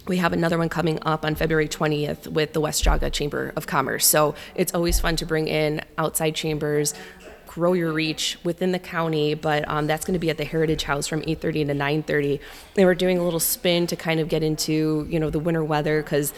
we 0.07 0.17
have 0.17 0.33
another 0.33 0.57
one 0.57 0.69
coming 0.69 0.99
up 1.03 1.23
on 1.23 1.35
February 1.35 1.67
20th 1.67 2.27
with 2.27 2.53
the 2.53 2.59
West 2.59 2.83
Geauga 2.83 3.11
Chamber 3.11 3.53
of 3.55 3.67
Commerce. 3.67 4.05
So 4.05 4.35
it's 4.55 4.73
always 4.73 4.99
fun 4.99 5.15
to 5.17 5.25
bring 5.25 5.47
in 5.47 5.81
outside 5.97 6.35
chambers, 6.35 6.93
grow 7.53 7.73
your 7.73 7.93
reach 7.93 8.39
within 8.43 8.71
the 8.71 8.79
county. 8.79 9.35
But 9.35 9.67
um, 9.69 9.85
that's 9.85 10.05
going 10.05 10.13
to 10.13 10.19
be 10.19 10.31
at 10.31 10.37
the 10.37 10.43
Heritage 10.43 10.83
House 10.83 11.07
from 11.07 11.21
8:30 11.21 11.67
to 11.67 11.73
9:30. 11.73 12.39
And 12.77 12.85
we're 12.85 12.95
doing 12.95 13.19
a 13.19 13.23
little 13.23 13.39
spin 13.39 13.85
to 13.87 13.95
kind 13.95 14.19
of 14.19 14.27
get 14.27 14.41
into 14.41 15.05
you 15.09 15.19
know 15.19 15.29
the 15.29 15.39
winter 15.39 15.63
weather 15.63 16.01
because 16.01 16.33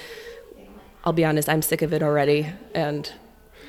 I'll 1.06 1.13
be 1.13 1.23
honest, 1.23 1.47
I'm 1.47 1.62
sick 1.62 1.82
of 1.82 1.93
it 1.93 2.04
already, 2.04 2.47
and 2.73 3.12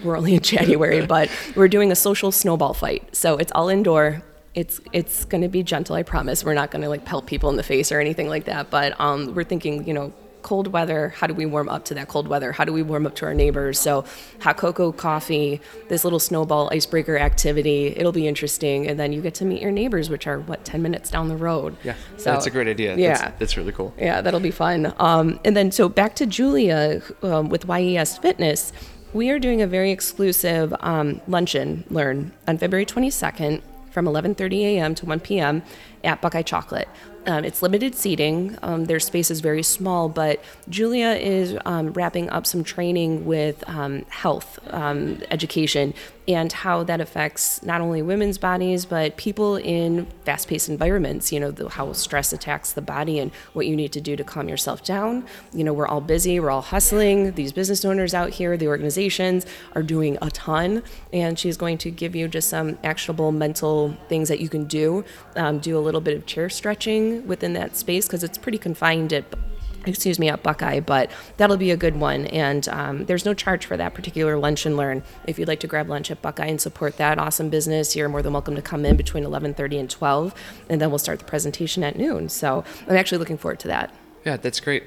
we're 0.02 0.16
only 0.16 0.35
in 0.35 0.40
January. 0.54 1.06
but 1.16 1.30
we're 1.54 1.68
doing 1.68 1.92
a 1.92 1.96
social 1.96 2.32
snowball 2.32 2.74
fight, 2.74 3.14
so 3.14 3.37
it's 3.37 3.52
all 3.52 3.68
indoor. 3.68 4.22
It's 4.54 4.80
it's 4.92 5.24
going 5.24 5.42
to 5.42 5.48
be 5.48 5.62
gentle, 5.62 5.94
I 5.94 6.02
promise. 6.02 6.42
We're 6.42 6.54
not 6.54 6.70
going 6.72 6.82
to 6.82 6.88
like 6.88 7.04
pelt 7.04 7.26
people 7.26 7.48
in 7.50 7.56
the 7.56 7.62
face 7.62 7.92
or 7.92 8.00
anything 8.00 8.28
like 8.28 8.46
that. 8.46 8.70
But 8.70 8.98
um, 9.00 9.35
we're 9.35 9.44
thinking, 9.44 9.87
you 9.87 9.94
know, 9.94 10.12
cold 10.46 10.68
weather. 10.68 11.09
How 11.09 11.26
do 11.26 11.35
we 11.35 11.44
warm 11.44 11.68
up 11.68 11.85
to 11.87 11.94
that 11.94 12.06
cold 12.06 12.28
weather? 12.28 12.52
How 12.52 12.64
do 12.64 12.72
we 12.72 12.80
warm 12.80 13.04
up 13.04 13.16
to 13.16 13.26
our 13.26 13.35
neighbors? 13.35 13.80
So 13.80 14.04
hot 14.40 14.56
cocoa, 14.56 14.92
coffee, 14.92 15.61
this 15.88 16.04
little 16.04 16.20
snowball 16.20 16.70
icebreaker 16.72 17.18
activity. 17.18 17.88
It'll 17.88 18.12
be 18.12 18.28
interesting, 18.28 18.87
and 18.87 18.98
then 18.98 19.12
you 19.12 19.20
get 19.20 19.35
to 19.35 19.44
meet 19.44 19.61
your 19.61 19.72
neighbors, 19.72 20.09
which 20.09 20.28
are 20.28 20.38
what 20.38 20.64
ten 20.64 20.82
minutes 20.82 21.11
down 21.11 21.28
the 21.28 21.37
road. 21.37 21.76
Yeah, 21.82 21.94
So- 22.16 22.30
that's 22.30 22.46
a 22.46 22.50
great 22.50 22.68
idea. 22.68 22.96
Yeah, 22.96 23.18
That's, 23.18 23.38
that's 23.40 23.56
really 23.56 23.72
cool. 23.72 23.92
yeah, 23.98 24.20
that'll 24.20 24.38
be 24.38 24.52
fun. 24.52 24.94
Um, 25.00 25.40
and 25.44 25.56
then, 25.56 25.72
so 25.72 25.88
back 25.88 26.14
to 26.16 26.26
Julia 26.26 27.02
um, 27.24 27.48
with 27.48 27.64
YES 27.68 28.16
Fitness. 28.18 28.72
We 29.12 29.30
are 29.30 29.40
doing 29.40 29.62
a 29.62 29.66
very 29.66 29.90
exclusive 29.90 30.72
um, 30.80 31.20
luncheon 31.26 31.82
learn 31.90 32.32
on 32.46 32.56
February 32.59 32.87
22nd 32.87 33.62
from 33.90 34.04
11:30 34.06 34.61
a.m. 34.76 34.94
to 34.94 35.06
1 35.06 35.20
p.m. 35.20 35.62
at 36.04 36.20
Buckeye 36.20 36.42
Chocolate. 36.42 36.88
Um, 37.27 37.45
it's 37.45 37.61
limited 37.61 37.95
seating. 37.95 38.57
Um, 38.62 38.85
their 38.85 39.01
space 39.01 39.31
is 39.31 39.41
very 39.41 39.62
small, 39.62 40.09
but 40.09 40.43
Julia 40.69 41.09
is 41.11 41.59
um, 41.65 41.93
wrapping 41.93 42.31
up 42.31 42.47
some 42.47 42.62
training 42.62 43.27
with 43.27 43.69
um, 43.69 44.05
health 44.09 44.59
um, 44.71 45.21
education 45.31 45.93
and 46.29 46.53
how 46.53 46.83
that 46.83 47.01
affects 47.01 47.62
not 47.62 47.81
only 47.81 48.03
women's 48.03 48.39
bodies 48.39 48.85
but 48.85 49.17
people 49.17 49.57
in 49.57 50.07
fast-paced 50.25 50.69
environments. 50.69 51.33
You 51.33 51.41
know, 51.41 51.51
the, 51.51 51.69
how 51.69 51.93
stress 51.93 52.33
attacks 52.33 52.73
the 52.73 52.83
body 52.83 53.19
and 53.19 53.33
what 53.53 53.67
you 53.67 53.77
need 53.77 53.93
to 53.93 54.01
do 54.01 54.17
to 54.17 54.25
calm 54.25 54.49
yourself 54.49 54.85
down. 54.85 55.25
You 55.53 55.65
know, 55.65 55.73
we're 55.73 55.87
all 55.87 56.01
busy, 56.01 56.41
we're 56.41 56.51
all 56.51 56.62
hustling. 56.62 57.33
These 57.33 57.53
business 57.53 57.85
owners 57.85 58.15
out 58.15 58.31
here, 58.31 58.57
the 58.57 58.69
organizations 58.69 59.47
are 59.75 59.83
doing 59.83 60.19
a 60.23 60.31
ton, 60.31 60.83
and 61.12 61.39
she's 61.39 61.57
going 61.57 61.79
to 61.79 61.91
give 61.91 62.17
you 62.17 62.29
just 62.29 62.49
some 62.49 62.79
actionable 62.83 63.33
mental 63.33 63.97
things 64.09 64.29
that 64.29 64.41
you 64.41 64.49
can 64.49 64.65
do. 64.65 65.05
Um, 65.37 65.59
do 65.59 65.79
a 65.79 65.81
little 65.81 66.01
bit 66.01 66.17
of 66.17 66.27
chair 66.27 66.49
stretching 66.49 67.27
within 67.27 67.53
that 67.55 67.77
space 67.77 68.07
because 68.07 68.25
it's 68.25 68.39
pretty 68.39 68.59
confined 68.59 69.12
at 69.12 69.25
excuse 69.87 70.18
me, 70.18 70.29
at 70.29 70.42
Buckeye, 70.42 70.81
but 70.81 71.11
that'll 71.37 71.57
be 71.57 71.70
a 71.70 71.77
good 71.77 71.96
one. 71.96 72.27
And 72.27 72.68
um, 72.68 73.05
there's 73.07 73.25
no 73.25 73.35
charge 73.35 73.66
for 73.66 73.77
that 73.77 73.94
particular 73.94 74.37
lunch 74.38 74.66
and 74.66 74.77
learn. 74.77 75.03
If 75.27 75.38
you'd 75.38 75.49
like 75.49 75.61
to 75.61 75.66
grab 75.66 75.88
lunch 75.88 76.11
at 76.11 76.20
Buckeye 76.22 76.46
and 76.46 76.61
support 76.61 76.96
that 76.99 77.18
awesome 77.18 77.49
business, 77.51 77.94
you're 77.96 78.09
more 78.09 78.22
than 78.22 78.33
welcome 78.33 78.55
to 78.57 78.62
come 78.62 78.85
in 78.85 78.96
between 78.96 79.25
11:30 79.25 79.79
and 79.81 79.90
12, 79.90 80.35
and 80.68 80.81
then 80.81 80.90
we'll 80.90 80.99
start 80.99 81.18
the 81.18 81.25
presentation 81.25 81.83
at 81.85 81.96
noon. 81.96 82.29
So 82.29 82.64
I'm 82.88 82.96
actually 82.96 83.18
looking 83.18 83.38
forward 83.38 83.61
to 83.61 83.68
that. 83.68 83.92
Yeah, 84.25 84.37
that's 84.37 84.61
great. 84.61 84.85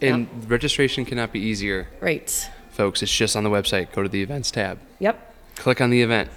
And 0.00 0.28
registration 0.50 1.04
cannot 1.04 1.32
be 1.32 1.38
easier, 1.40 1.88
Right. 2.00 2.50
folks. 2.70 3.02
It's 3.02 3.16
just 3.16 3.36
on 3.36 3.44
the 3.44 3.50
website. 3.50 3.92
Go 3.92 4.02
to 4.02 4.08
the 4.08 4.22
events 4.22 4.50
tab, 4.50 4.78
Yep. 4.98 5.34
click 5.56 5.80
on 5.80 5.90
the 5.90 6.02
event. 6.02 6.28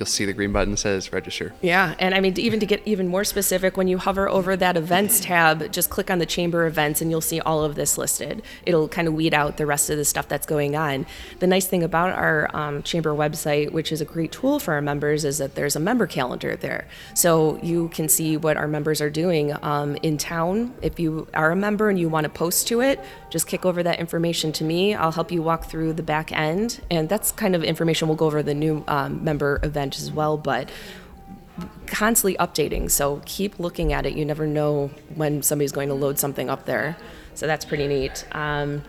You'll 0.00 0.06
see 0.06 0.24
the 0.24 0.32
green 0.32 0.50
button 0.50 0.70
that 0.70 0.78
says 0.78 1.12
register. 1.12 1.52
Yeah, 1.60 1.94
and 1.98 2.14
I 2.14 2.20
mean, 2.20 2.40
even 2.40 2.58
to 2.60 2.64
get 2.64 2.80
even 2.86 3.06
more 3.06 3.22
specific, 3.22 3.76
when 3.76 3.86
you 3.86 3.98
hover 3.98 4.30
over 4.30 4.56
that 4.56 4.78
events 4.78 5.20
tab, 5.20 5.70
just 5.72 5.90
click 5.90 6.10
on 6.10 6.18
the 6.18 6.24
chamber 6.24 6.64
events 6.64 7.02
and 7.02 7.10
you'll 7.10 7.20
see 7.20 7.38
all 7.38 7.62
of 7.62 7.74
this 7.74 7.98
listed. 7.98 8.40
It'll 8.64 8.88
kind 8.88 9.06
of 9.08 9.12
weed 9.12 9.34
out 9.34 9.58
the 9.58 9.66
rest 9.66 9.90
of 9.90 9.98
the 9.98 10.06
stuff 10.06 10.26
that's 10.26 10.46
going 10.46 10.74
on. 10.74 11.04
The 11.40 11.46
nice 11.46 11.66
thing 11.66 11.82
about 11.82 12.14
our 12.14 12.48
um, 12.56 12.82
chamber 12.82 13.10
website, 13.10 13.72
which 13.72 13.92
is 13.92 14.00
a 14.00 14.06
great 14.06 14.32
tool 14.32 14.58
for 14.58 14.72
our 14.72 14.80
members, 14.80 15.26
is 15.26 15.36
that 15.36 15.54
there's 15.54 15.76
a 15.76 15.80
member 15.80 16.06
calendar 16.06 16.56
there. 16.56 16.88
So 17.12 17.58
you 17.62 17.88
can 17.88 18.08
see 18.08 18.38
what 18.38 18.56
our 18.56 18.68
members 18.68 19.02
are 19.02 19.10
doing 19.10 19.54
um, 19.62 19.96
in 19.96 20.16
town. 20.16 20.72
If 20.80 20.98
you 20.98 21.28
are 21.34 21.50
a 21.50 21.56
member 21.56 21.90
and 21.90 21.98
you 21.98 22.08
want 22.08 22.24
to 22.24 22.30
post 22.30 22.66
to 22.68 22.80
it, 22.80 23.00
just 23.30 23.46
kick 23.46 23.64
over 23.64 23.82
that 23.82 23.98
information 23.98 24.52
to 24.52 24.64
me. 24.64 24.94
I'll 24.94 25.12
help 25.12 25.32
you 25.32 25.42
walk 25.42 25.66
through 25.66 25.94
the 25.94 26.02
back 26.02 26.32
end. 26.32 26.80
And 26.90 27.08
that's 27.08 27.32
kind 27.32 27.54
of 27.54 27.64
information 27.64 28.08
we'll 28.08 28.16
go 28.16 28.26
over 28.26 28.42
the 28.42 28.54
new 28.54 28.84
um, 28.88 29.24
member 29.24 29.60
event 29.62 29.98
as 29.98 30.10
well. 30.10 30.36
But 30.36 30.70
constantly 31.86 32.36
updating. 32.38 32.90
So 32.90 33.22
keep 33.24 33.58
looking 33.58 33.92
at 33.92 34.06
it. 34.06 34.14
You 34.14 34.24
never 34.24 34.46
know 34.46 34.90
when 35.14 35.42
somebody's 35.42 35.72
going 35.72 35.88
to 35.88 35.94
load 35.94 36.18
something 36.18 36.50
up 36.50 36.66
there. 36.66 36.96
So 37.34 37.46
that's 37.46 37.64
pretty 37.64 37.86
neat. 37.86 38.26
Um, 38.32 38.82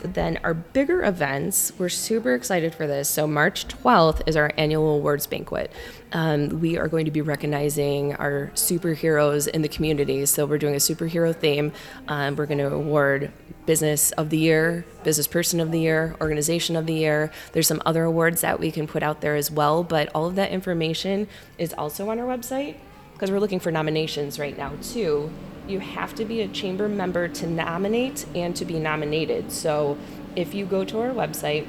then 0.00 0.38
our 0.44 0.54
bigger 0.54 1.02
events, 1.02 1.72
we're 1.78 1.88
super 1.88 2.34
excited 2.34 2.74
for 2.74 2.86
this. 2.86 3.08
So 3.08 3.26
March 3.26 3.66
12th 3.68 4.22
is 4.26 4.36
our 4.36 4.52
annual 4.56 4.96
awards 4.96 5.26
banquet. 5.26 5.70
Um, 6.12 6.60
we 6.60 6.78
are 6.78 6.88
going 6.88 7.04
to 7.04 7.10
be 7.10 7.20
recognizing 7.20 8.14
our 8.14 8.50
superheroes 8.54 9.48
in 9.48 9.62
the 9.62 9.68
community. 9.68 10.24
So 10.26 10.46
we're 10.46 10.58
doing 10.58 10.74
a 10.74 10.78
superhero 10.78 11.34
theme. 11.34 11.72
Um, 12.08 12.36
we're 12.36 12.46
going 12.46 12.58
to 12.58 12.72
award 12.72 13.32
Business 13.66 14.12
of 14.12 14.30
the 14.30 14.38
Year, 14.38 14.84
Business 15.02 15.26
Person 15.26 15.60
of 15.60 15.72
the 15.72 15.80
Year, 15.80 16.16
Organization 16.20 16.76
of 16.76 16.86
the 16.86 16.94
Year. 16.94 17.32
There's 17.52 17.66
some 17.66 17.82
other 17.84 18.04
awards 18.04 18.40
that 18.42 18.60
we 18.60 18.70
can 18.70 18.86
put 18.86 19.02
out 19.02 19.20
there 19.20 19.34
as 19.34 19.50
well. 19.50 19.82
But 19.82 20.08
all 20.14 20.26
of 20.26 20.36
that 20.36 20.50
information 20.50 21.28
is 21.58 21.74
also 21.74 22.08
on 22.10 22.18
our 22.18 22.26
website 22.26 22.76
because 23.12 23.30
we're 23.30 23.40
looking 23.40 23.60
for 23.60 23.70
nominations 23.70 24.38
right 24.38 24.56
now 24.56 24.72
too. 24.82 25.30
You 25.66 25.80
have 25.80 26.14
to 26.14 26.24
be 26.24 26.42
a 26.42 26.48
chamber 26.48 26.88
member 26.88 27.28
to 27.28 27.46
nominate 27.46 28.24
and 28.34 28.54
to 28.56 28.64
be 28.64 28.78
nominated. 28.78 29.50
So 29.50 29.98
if 30.36 30.54
you 30.54 30.64
go 30.64 30.84
to 30.84 31.00
our 31.00 31.10
website, 31.10 31.66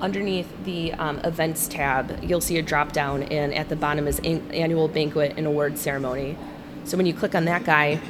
underneath 0.00 0.46
the 0.64 0.92
um, 0.94 1.18
events 1.20 1.68
tab, 1.68 2.22
you'll 2.22 2.40
see 2.40 2.58
a 2.58 2.62
drop 2.62 2.92
down, 2.92 3.24
and 3.24 3.54
at 3.54 3.68
the 3.68 3.76
bottom 3.76 4.06
is 4.06 4.18
an- 4.20 4.50
annual 4.52 4.88
banquet 4.88 5.34
and 5.36 5.46
award 5.46 5.78
ceremony. 5.78 6.36
So 6.84 6.96
when 6.96 7.06
you 7.06 7.14
click 7.14 7.34
on 7.34 7.46
that 7.46 7.64
guy, 7.64 8.00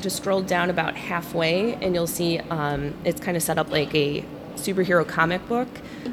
just 0.00 0.16
scroll 0.16 0.42
down 0.42 0.70
about 0.70 0.94
halfway, 0.96 1.74
and 1.74 1.94
you'll 1.94 2.06
see 2.06 2.38
um, 2.38 2.94
it's 3.04 3.20
kind 3.20 3.36
of 3.36 3.42
set 3.42 3.58
up 3.58 3.70
like 3.70 3.94
a 3.94 4.24
superhero 4.56 5.06
comic 5.06 5.46
book. 5.48 5.68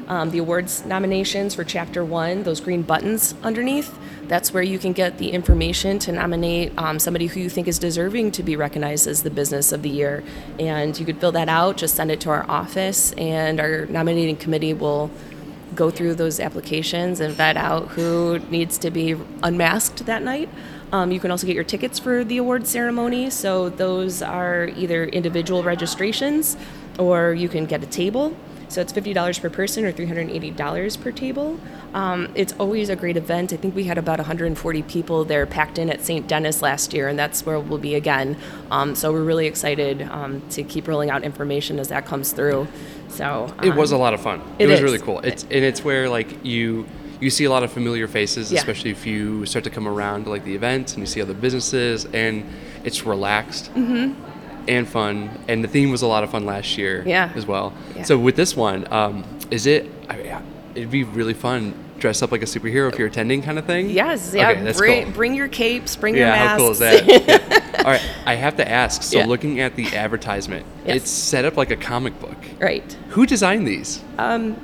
Um, 0.08 0.30
the 0.30 0.38
awards 0.38 0.84
nominations 0.84 1.54
for 1.54 1.64
chapter 1.64 2.04
one, 2.04 2.42
those 2.42 2.60
green 2.60 2.82
buttons 2.82 3.34
underneath, 3.42 3.96
that's 4.28 4.52
where 4.52 4.62
you 4.62 4.78
can 4.78 4.92
get 4.92 5.18
the 5.18 5.30
information 5.30 5.98
to 6.00 6.12
nominate 6.12 6.72
um, 6.78 6.98
somebody 6.98 7.26
who 7.26 7.40
you 7.40 7.50
think 7.50 7.68
is 7.68 7.78
deserving 7.78 8.32
to 8.32 8.42
be 8.42 8.56
recognized 8.56 9.06
as 9.06 9.22
the 9.22 9.30
business 9.30 9.72
of 9.72 9.82
the 9.82 9.90
year. 9.90 10.24
And 10.58 10.98
you 10.98 11.04
could 11.04 11.18
fill 11.18 11.32
that 11.32 11.48
out, 11.48 11.76
just 11.76 11.94
send 11.94 12.10
it 12.10 12.20
to 12.22 12.30
our 12.30 12.48
office, 12.48 13.12
and 13.12 13.60
our 13.60 13.86
nominating 13.86 14.36
committee 14.36 14.74
will 14.74 15.10
go 15.74 15.90
through 15.90 16.14
those 16.14 16.38
applications 16.38 17.20
and 17.20 17.34
vet 17.34 17.56
out 17.56 17.88
who 17.88 18.38
needs 18.50 18.78
to 18.78 18.90
be 18.90 19.16
unmasked 19.42 20.04
that 20.06 20.22
night. 20.22 20.48
Um, 20.92 21.10
you 21.10 21.18
can 21.18 21.30
also 21.30 21.46
get 21.46 21.54
your 21.54 21.64
tickets 21.64 21.98
for 21.98 22.22
the 22.22 22.36
award 22.36 22.66
ceremony. 22.66 23.30
So 23.30 23.70
those 23.70 24.20
are 24.20 24.66
either 24.76 25.04
individual 25.04 25.62
registrations 25.62 26.58
or 26.98 27.32
you 27.34 27.48
can 27.48 27.66
get 27.66 27.82
a 27.82 27.86
table. 27.86 28.34
So 28.68 28.80
it's 28.80 28.92
$50 28.92 29.38
per 29.42 29.50
person 29.50 29.84
or 29.84 29.92
$380 29.92 31.00
per 31.02 31.12
table. 31.12 31.60
Um, 31.92 32.32
it's 32.34 32.54
always 32.54 32.88
a 32.88 32.96
great 32.96 33.18
event. 33.18 33.52
I 33.52 33.56
think 33.58 33.74
we 33.74 33.84
had 33.84 33.98
about 33.98 34.18
140 34.18 34.82
people 34.84 35.26
there 35.26 35.44
packed 35.44 35.78
in 35.78 35.90
at 35.90 36.00
St. 36.00 36.26
Denis 36.26 36.62
last 36.62 36.94
year, 36.94 37.08
and 37.08 37.18
that's 37.18 37.44
where 37.44 37.60
we'll 37.60 37.76
be 37.78 37.94
again. 37.96 38.34
Um, 38.70 38.94
so 38.94 39.12
we're 39.12 39.24
really 39.24 39.46
excited 39.46 40.00
um, 40.10 40.40
to 40.50 40.62
keep 40.62 40.88
rolling 40.88 41.10
out 41.10 41.22
information 41.22 41.78
as 41.78 41.88
that 41.88 42.06
comes 42.06 42.32
through. 42.32 42.66
So 43.08 43.54
It 43.62 43.74
was 43.74 43.92
a 43.92 43.96
um, 43.96 44.00
lot 44.00 44.14
of 44.14 44.22
fun. 44.22 44.40
it 44.58 44.64
It, 44.64 44.66
was 44.68 44.78
is. 44.78 44.82
really 44.82 44.98
cool. 45.00 45.18
It's 45.20 45.42
and 45.42 45.52
it's 45.52 45.84
where 45.84 46.08
like 46.08 46.42
you 46.42 46.86
you 47.20 47.28
see 47.30 47.44
a 47.44 47.50
lot 47.50 47.62
of 47.62 47.70
familiar 47.70 48.08
faces, 48.08 48.50
Yeah. 48.50 48.58
especially 48.58 48.90
if 48.90 49.06
you 49.06 49.44
start 49.46 49.64
to 49.64 49.70
come 49.70 49.86
around 49.86 50.24
to 50.24 50.30
like 50.30 50.44
the 50.44 50.54
events 50.54 50.94
and 50.94 51.02
you 51.02 51.06
see 51.06 51.20
other 51.20 51.34
businesses, 51.34 52.06
and 52.14 52.42
it's 52.84 53.04
relaxed 53.04 53.70
and 54.68 54.88
fun. 54.88 55.30
And 55.48 55.62
the 55.62 55.68
theme 55.68 55.90
was 55.90 56.02
a 56.02 56.06
lot 56.06 56.24
of 56.24 56.30
fun 56.30 56.44
last 56.46 56.76
year. 56.78 57.02
Yeah. 57.06 57.32
as 57.34 57.46
well. 57.46 57.72
Yeah. 57.96 58.02
So 58.04 58.18
with 58.18 58.36
this 58.36 58.56
one, 58.56 58.90
um, 58.92 59.24
is 59.50 59.66
it? 59.66 59.90
I 60.08 60.16
mean, 60.16 60.36
it'd 60.74 60.90
be 60.90 61.04
really 61.04 61.34
fun. 61.34 61.74
Dress 61.98 62.20
up 62.20 62.32
like 62.32 62.42
a 62.42 62.46
superhero 62.46 62.92
if 62.92 62.98
you're 62.98 63.06
attending, 63.06 63.42
kind 63.42 63.60
of 63.60 63.64
thing. 63.64 63.88
Yes, 63.88 64.32
yeah. 64.34 64.50
Okay, 64.50 64.62
that's 64.64 64.76
bring, 64.78 65.04
cool. 65.04 65.12
bring 65.12 65.34
your 65.36 65.46
capes, 65.46 65.94
bring 65.94 66.16
your 66.16 66.26
Yeah, 66.26 66.32
masks. 66.34 66.50
how 66.50 66.58
cool 66.58 66.70
is 66.72 66.78
that? 66.80 67.06
Yeah. 67.76 67.78
All 67.84 67.90
right, 67.92 68.02
I 68.26 68.34
have 68.34 68.56
to 68.56 68.68
ask. 68.68 69.02
So, 69.04 69.18
Yeah. 69.18 69.26
looking 69.26 69.60
at 69.60 69.76
the 69.76 69.86
advertisement, 69.96 70.66
Yes. 70.84 70.96
it's 70.96 71.10
set 71.10 71.44
up 71.44 71.56
like 71.56 71.70
a 71.70 71.76
comic 71.76 72.18
book. 72.20 72.36
right. 72.58 72.96
Who 73.10 73.24
designed 73.24 73.66
these? 73.68 74.02
Um, 74.18 74.56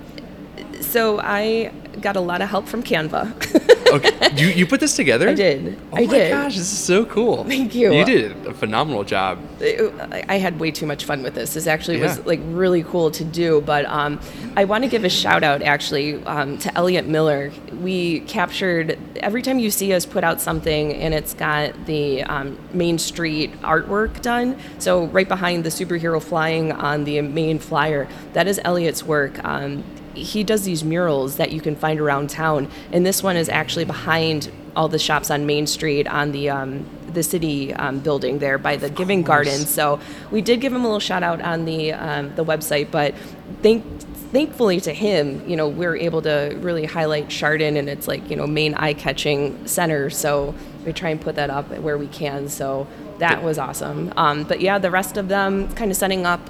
so 0.80 1.20
I 1.20 1.70
got 2.00 2.16
a 2.16 2.20
lot 2.20 2.42
of 2.42 2.48
help 2.48 2.66
from 2.66 2.82
Canva. 2.82 3.74
Okay, 3.88 4.12
you, 4.36 4.48
you 4.48 4.66
put 4.66 4.80
this 4.80 4.94
together? 4.94 5.30
I 5.30 5.34
did. 5.34 5.78
Oh 5.92 5.96
I 5.96 6.04
my 6.04 6.12
did. 6.12 6.30
gosh, 6.30 6.56
this 6.56 6.70
is 6.70 6.78
so 6.78 7.06
cool. 7.06 7.44
Thank 7.44 7.74
you. 7.74 7.92
You 7.92 8.04
did 8.04 8.46
a 8.46 8.52
phenomenal 8.52 9.02
job. 9.02 9.38
I 9.60 10.38
had 10.38 10.60
way 10.60 10.70
too 10.70 10.84
much 10.86 11.04
fun 11.04 11.22
with 11.22 11.34
this. 11.34 11.54
This 11.54 11.66
actually 11.66 12.00
was 12.00 12.18
like 12.26 12.40
really 12.44 12.82
cool 12.82 13.10
to 13.12 13.24
do. 13.24 13.62
But 13.62 13.86
um, 13.86 14.20
I 14.56 14.64
want 14.64 14.84
to 14.84 14.90
give 14.90 15.04
a 15.04 15.08
shout 15.08 15.42
out 15.42 15.62
actually 15.62 16.22
um, 16.24 16.58
to 16.58 16.76
Elliot 16.76 17.06
Miller. 17.06 17.50
We 17.80 18.20
captured 18.20 18.98
every 19.16 19.40
time 19.42 19.58
you 19.58 19.70
see 19.70 19.94
us 19.94 20.04
put 20.04 20.22
out 20.22 20.40
something 20.40 20.92
and 20.94 21.14
it's 21.14 21.32
got 21.32 21.86
the 21.86 22.22
um, 22.24 22.58
Main 22.74 22.98
Street 22.98 23.58
artwork 23.62 24.20
done. 24.20 24.58
So 24.78 25.06
right 25.06 25.28
behind 25.28 25.64
the 25.64 25.70
superhero 25.70 26.22
flying 26.22 26.72
on 26.72 27.04
the 27.04 27.22
main 27.22 27.58
flyer, 27.58 28.06
that 28.34 28.46
is 28.46 28.60
Elliot's 28.64 29.02
work. 29.02 29.42
Um, 29.44 29.82
he 30.22 30.44
does 30.44 30.64
these 30.64 30.84
murals 30.84 31.36
that 31.36 31.52
you 31.52 31.60
can 31.60 31.76
find 31.76 32.00
around 32.00 32.30
town, 32.30 32.70
and 32.92 33.04
this 33.04 33.22
one 33.22 33.36
is 33.36 33.48
actually 33.48 33.84
behind 33.84 34.50
all 34.76 34.88
the 34.88 34.98
shops 34.98 35.30
on 35.30 35.46
Main 35.46 35.66
Street 35.66 36.06
on 36.06 36.32
the 36.32 36.50
um, 36.50 36.84
the 37.12 37.22
city 37.22 37.72
um, 37.74 38.00
building 38.00 38.38
there 38.38 38.58
by 38.58 38.76
the 38.76 38.90
Giving 38.90 39.22
Garden. 39.22 39.66
So 39.66 40.00
we 40.30 40.40
did 40.40 40.60
give 40.60 40.72
him 40.72 40.82
a 40.82 40.84
little 40.84 41.00
shout 41.00 41.22
out 41.22 41.40
on 41.40 41.64
the 41.64 41.92
um, 41.92 42.34
the 42.36 42.44
website, 42.44 42.90
but 42.90 43.14
thank 43.62 43.84
thankfully 44.32 44.80
to 44.80 44.92
him, 44.92 45.48
you 45.48 45.56
know, 45.56 45.68
we're 45.68 45.96
able 45.96 46.20
to 46.22 46.56
really 46.60 46.84
highlight 46.84 47.28
Chardon 47.30 47.76
and 47.76 47.88
its 47.88 48.06
like 48.06 48.28
you 48.30 48.36
know 48.36 48.46
main 48.46 48.74
eye 48.74 48.94
catching 48.94 49.66
center. 49.66 50.10
So 50.10 50.54
we 50.84 50.92
try 50.92 51.10
and 51.10 51.20
put 51.20 51.36
that 51.36 51.50
up 51.50 51.68
where 51.78 51.98
we 51.98 52.06
can. 52.08 52.48
So 52.48 52.86
that 53.18 53.42
was 53.42 53.58
awesome. 53.58 54.12
Um, 54.16 54.44
but 54.44 54.60
yeah, 54.60 54.78
the 54.78 54.90
rest 54.90 55.16
of 55.16 55.28
them 55.28 55.72
kind 55.74 55.90
of 55.90 55.96
setting 55.96 56.26
up 56.26 56.40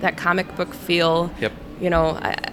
that 0.00 0.16
comic 0.16 0.54
book 0.56 0.74
feel. 0.74 1.30
Yep. 1.40 1.52
You 1.80 1.90
know, 1.90 2.18
I, 2.22 2.51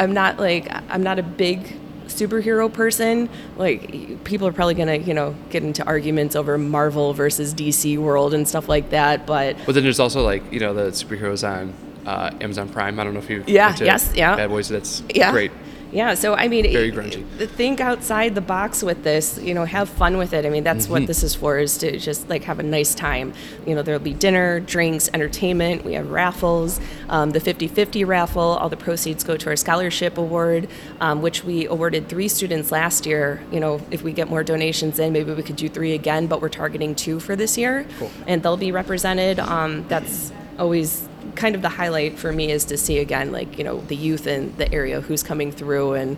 I'm 0.00 0.14
not 0.14 0.38
like 0.38 0.66
I'm 0.88 1.02
not 1.02 1.18
a 1.18 1.22
big 1.22 1.76
superhero 2.06 2.72
person. 2.72 3.28
Like 3.56 4.24
people 4.24 4.48
are 4.48 4.52
probably 4.52 4.74
gonna 4.74 4.96
you 4.96 5.14
know 5.14 5.34
get 5.50 5.62
into 5.62 5.84
arguments 5.84 6.34
over 6.34 6.56
Marvel 6.56 7.12
versus 7.12 7.54
DC 7.54 7.98
world 7.98 8.32
and 8.32 8.48
stuff 8.48 8.68
like 8.68 8.90
that. 8.90 9.26
But 9.26 9.56
But 9.66 9.74
then 9.74 9.84
there's 9.84 10.00
also 10.00 10.22
like, 10.22 10.50
you 10.50 10.58
know, 10.60 10.72
the 10.72 10.90
superheroes 10.90 11.46
on 11.46 11.74
uh, 12.06 12.30
Amazon 12.40 12.68
Prime. 12.70 12.98
I 12.98 13.04
don't 13.04 13.12
know 13.12 13.20
if 13.20 13.28
you 13.28 13.44
Yeah, 13.46 13.76
yes, 13.78 14.12
yeah. 14.14 14.36
Bad 14.36 14.48
Boys, 14.48 14.68
that's 14.68 15.02
yeah, 15.14 15.30
great. 15.32 15.52
Yeah, 15.92 16.14
so 16.14 16.34
I 16.34 16.46
mean, 16.48 16.70
Very 16.72 16.92
grungy. 16.92 17.24
think 17.48 17.80
outside 17.80 18.34
the 18.36 18.40
box 18.40 18.82
with 18.82 19.02
this. 19.02 19.38
You 19.42 19.54
know, 19.54 19.64
have 19.64 19.88
fun 19.88 20.18
with 20.18 20.32
it. 20.32 20.46
I 20.46 20.50
mean, 20.50 20.62
that's 20.62 20.84
Mm-hmm. 20.84 20.92
what 20.92 21.06
this 21.06 21.22
is 21.24 21.34
for: 21.34 21.58
is 21.58 21.78
to 21.78 21.98
just 21.98 22.28
like 22.28 22.44
have 22.44 22.58
a 22.60 22.62
nice 22.62 22.94
time. 22.94 23.32
You 23.66 23.74
know, 23.74 23.82
there'll 23.82 24.00
be 24.00 24.14
dinner, 24.14 24.60
drinks, 24.60 25.10
entertainment. 25.12 25.84
We 25.84 25.94
have 25.94 26.10
raffles. 26.10 26.78
Um, 27.08 27.30
the 27.30 27.40
50-50 27.40 28.06
raffle. 28.06 28.40
All 28.40 28.68
the 28.68 28.76
proceeds 28.76 29.24
go 29.24 29.36
to 29.36 29.48
our 29.50 29.56
scholarship 29.56 30.16
award, 30.16 30.68
um, 31.00 31.22
which 31.22 31.42
we 31.42 31.66
awarded 31.66 32.08
three 32.08 32.28
students 32.28 32.70
last 32.70 33.04
year. 33.04 33.42
You 33.50 33.58
know, 33.60 33.80
if 33.90 34.02
we 34.02 34.12
get 34.12 34.28
more 34.28 34.44
donations 34.44 34.98
in, 35.00 35.12
maybe 35.12 35.32
we 35.32 35.42
could 35.42 35.56
do 35.56 35.68
three 35.68 35.94
again. 35.94 36.28
But 36.28 36.40
we're 36.40 36.48
targeting 36.50 36.94
two 36.94 37.18
for 37.18 37.34
this 37.34 37.58
year, 37.58 37.84
Cool. 37.98 38.10
and 38.28 38.42
they'll 38.42 38.56
be 38.56 38.70
represented. 38.70 39.40
Um, 39.40 39.84
that's 39.88 40.30
always 40.58 41.08
kind 41.34 41.54
of 41.54 41.62
the 41.62 41.68
highlight 41.68 42.18
for 42.18 42.32
me 42.32 42.50
is 42.50 42.64
to 42.66 42.76
see 42.76 42.98
again 42.98 43.32
like 43.32 43.58
you 43.58 43.64
know 43.64 43.80
the 43.82 43.96
youth 43.96 44.26
in 44.26 44.54
the 44.56 44.72
area 44.72 45.00
who's 45.00 45.22
coming 45.22 45.52
through 45.52 45.94
and 45.94 46.16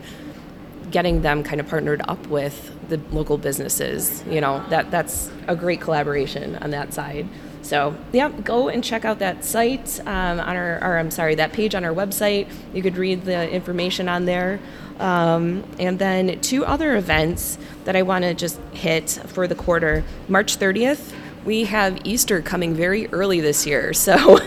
getting 0.90 1.22
them 1.22 1.42
kind 1.42 1.60
of 1.60 1.68
partnered 1.68 2.02
up 2.06 2.26
with 2.26 2.70
the 2.88 2.98
local 3.10 3.38
businesses 3.38 4.22
you 4.28 4.40
know 4.40 4.64
that 4.68 4.90
that's 4.90 5.30
a 5.48 5.56
great 5.56 5.80
collaboration 5.80 6.56
on 6.56 6.70
that 6.70 6.92
side. 6.92 7.28
So 7.62 7.96
yeah 8.12 8.28
go 8.28 8.68
and 8.68 8.82
check 8.82 9.04
out 9.04 9.18
that 9.20 9.44
site 9.44 10.00
um, 10.00 10.40
on 10.40 10.56
our 10.56 10.82
or 10.82 10.98
i'm 10.98 11.10
sorry 11.10 11.36
that 11.36 11.52
page 11.52 11.74
on 11.74 11.84
our 11.84 11.94
website. 11.94 12.48
You 12.74 12.82
could 12.82 12.96
read 12.96 13.24
the 13.24 13.50
information 13.50 14.08
on 14.08 14.24
there. 14.24 14.60
Um, 14.98 15.64
and 15.78 15.98
then 15.98 16.40
two 16.40 16.64
other 16.64 16.96
events 16.96 17.58
that 17.84 17.96
i 17.96 18.02
want 18.02 18.24
to 18.24 18.34
just 18.34 18.60
hit 18.72 19.10
for 19.26 19.48
the 19.48 19.54
quarter. 19.54 20.04
March 20.28 20.58
30th 20.58 21.12
we 21.44 21.64
have 21.64 21.98
Easter 22.04 22.40
coming 22.40 22.74
very 22.74 23.06
early 23.08 23.40
this 23.40 23.66
year, 23.66 23.92
so 24.06 24.38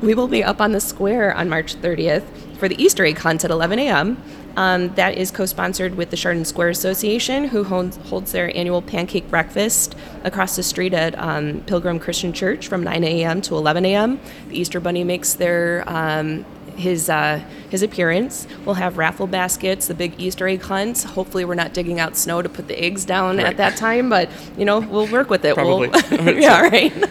we 0.00 0.14
will 0.14 0.28
be 0.28 0.42
up 0.42 0.60
on 0.60 0.72
the 0.72 0.80
square 0.80 1.34
on 1.34 1.48
March 1.48 1.76
30th 1.76 2.24
for 2.58 2.68
the 2.68 2.82
Easter 2.82 3.04
egg 3.04 3.18
hunt 3.18 3.44
at 3.44 3.50
11 3.50 3.78
a.m. 3.78 4.22
Um, 4.56 4.94
that 4.94 5.16
is 5.16 5.30
co-sponsored 5.30 5.94
with 5.94 6.10
the 6.10 6.16
Chardon 6.16 6.44
Square 6.44 6.70
Association, 6.70 7.44
who 7.48 7.64
holds, 7.64 7.96
holds 8.08 8.32
their 8.32 8.54
annual 8.56 8.82
pancake 8.82 9.30
breakfast 9.30 9.94
across 10.24 10.56
the 10.56 10.62
street 10.62 10.92
at 10.92 11.16
um, 11.18 11.60
Pilgrim 11.62 11.98
Christian 11.98 12.32
Church 12.32 12.68
from 12.68 12.82
9 12.82 13.04
a.m. 13.04 13.40
to 13.42 13.54
11 13.56 13.84
a.m. 13.86 14.20
The 14.48 14.58
Easter 14.60 14.80
Bunny 14.80 15.04
makes 15.04 15.34
their 15.34 15.84
um, 15.88 16.44
his 16.80 17.08
uh, 17.08 17.40
his 17.70 17.82
appearance. 17.82 18.46
We'll 18.64 18.74
have 18.74 18.98
raffle 18.98 19.26
baskets, 19.26 19.86
the 19.86 19.94
big 19.94 20.18
Easter 20.20 20.48
egg 20.48 20.62
hunt. 20.62 21.02
Hopefully, 21.04 21.44
we're 21.44 21.54
not 21.54 21.72
digging 21.74 22.00
out 22.00 22.16
snow 22.16 22.42
to 22.42 22.48
put 22.48 22.66
the 22.68 22.82
eggs 22.82 23.04
down 23.04 23.36
Right. 23.36 23.46
at 23.46 23.56
that 23.58 23.76
time, 23.76 24.08
but 24.10 24.28
you 24.58 24.64
know 24.64 24.80
we'll 24.80 25.06
work 25.06 25.30
with 25.30 25.44
it. 25.44 25.54
Probably. 25.54 25.88
We'll, 25.88 26.34
yeah, 26.40 26.62
right. 26.62 26.92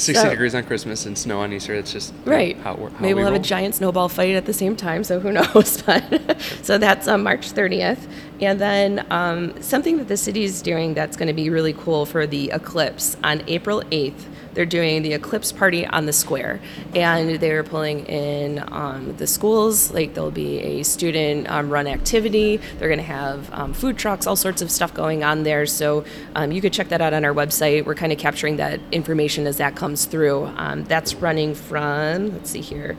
60 0.00 0.14
So- 0.14 0.30
degrees 0.30 0.54
on 0.54 0.64
Christmas 0.64 1.04
and 1.04 1.18
snow 1.18 1.40
on 1.40 1.52
Easter. 1.52 1.74
It's 1.74 1.92
just 1.92 2.14
Right. 2.24 2.56
how, 2.58 2.76
how 2.76 2.88
Maybe 3.00 3.08
we 3.08 3.14
we'll 3.14 3.24
have 3.24 3.32
roll. 3.34 3.40
a 3.40 3.44
giant 3.44 3.74
snowball 3.74 4.08
fight 4.08 4.34
at 4.34 4.46
the 4.46 4.52
same 4.54 4.74
time, 4.74 5.04
so 5.04 5.20
who 5.20 5.30
knows? 5.32 5.82
But 5.82 6.40
so 6.62 6.78
that's 6.78 7.06
on 7.08 7.22
March 7.22 7.52
30th. 7.52 7.98
And 8.40 8.58
then 8.58 9.04
um, 9.10 9.60
something 9.60 9.98
that 9.98 10.08
the 10.08 10.16
city 10.16 10.44
is 10.44 10.62
doing 10.62 10.94
that's 10.94 11.16
going 11.18 11.26
to 11.28 11.34
be 11.34 11.50
really 11.50 11.74
cool 11.74 12.06
for 12.06 12.26
the 12.26 12.50
eclipse 12.52 13.16
on 13.22 13.42
April 13.48 13.82
8th. 13.90 14.24
They're 14.54 14.66
doing 14.66 15.02
the 15.02 15.12
eclipse 15.14 15.52
party 15.52 15.86
on 15.86 16.06
the 16.06 16.12
square, 16.12 16.60
and 16.94 17.40
they're 17.40 17.64
pulling 17.64 18.06
in 18.06 18.64
um, 18.72 19.16
the 19.16 19.26
schools. 19.26 19.92
Like 19.92 20.14
there'll 20.14 20.30
be 20.30 20.58
a 20.58 20.82
student 20.82 21.48
um, 21.50 21.70
run 21.70 21.86
activity. 21.86 22.58
They're 22.78 22.88
going 22.88 22.98
to 22.98 23.04
have 23.04 23.52
um, 23.52 23.72
food 23.72 23.98
trucks, 23.98 24.26
all 24.26 24.36
sorts 24.36 24.62
of 24.62 24.70
stuff 24.70 24.92
going 24.92 25.22
on 25.24 25.42
there. 25.42 25.66
So 25.66 26.04
um, 26.34 26.52
you 26.52 26.60
could 26.60 26.72
check 26.72 26.88
that 26.88 27.00
out 27.00 27.12
on 27.12 27.24
our 27.24 27.34
website. 27.34 27.84
We're 27.84 27.94
kind 27.94 28.12
of 28.12 28.18
capturing 28.18 28.56
that 28.56 28.80
information 28.92 29.46
as 29.46 29.58
that 29.58 29.76
comes 29.76 30.04
through. 30.04 30.52
That's 30.88 31.14
running 31.14 31.54
from 31.54 32.32
let's 32.32 32.50
see 32.50 32.60
here, 32.60 32.96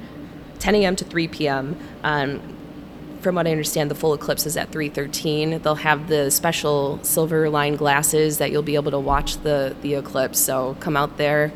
10 0.59 0.75
a.m. 0.75 0.95
to 0.95 1.05
3 1.05 1.27
p.m. 1.27 1.77
Um, 2.03 2.41
from 3.21 3.35
what 3.35 3.47
I 3.47 3.51
understand, 3.51 3.89
the 3.91 3.95
full 3.95 4.13
eclipse 4.13 4.45
is 4.45 4.57
at 4.57 4.71
3:13. 4.71 5.61
They'll 5.61 5.75
have 5.75 6.07
the 6.07 6.29
special 6.31 6.99
silver 7.03 7.49
line 7.49 7.75
glasses 7.75 8.39
that 8.39 8.51
you'll 8.51 8.61
be 8.63 8.75
able 8.75 8.91
to 8.91 8.99
watch 8.99 9.37
the 9.43 9.75
the 9.81 9.95
eclipse. 9.95 10.39
So 10.39 10.75
come 10.79 10.97
out 10.97 11.17
there, 11.17 11.51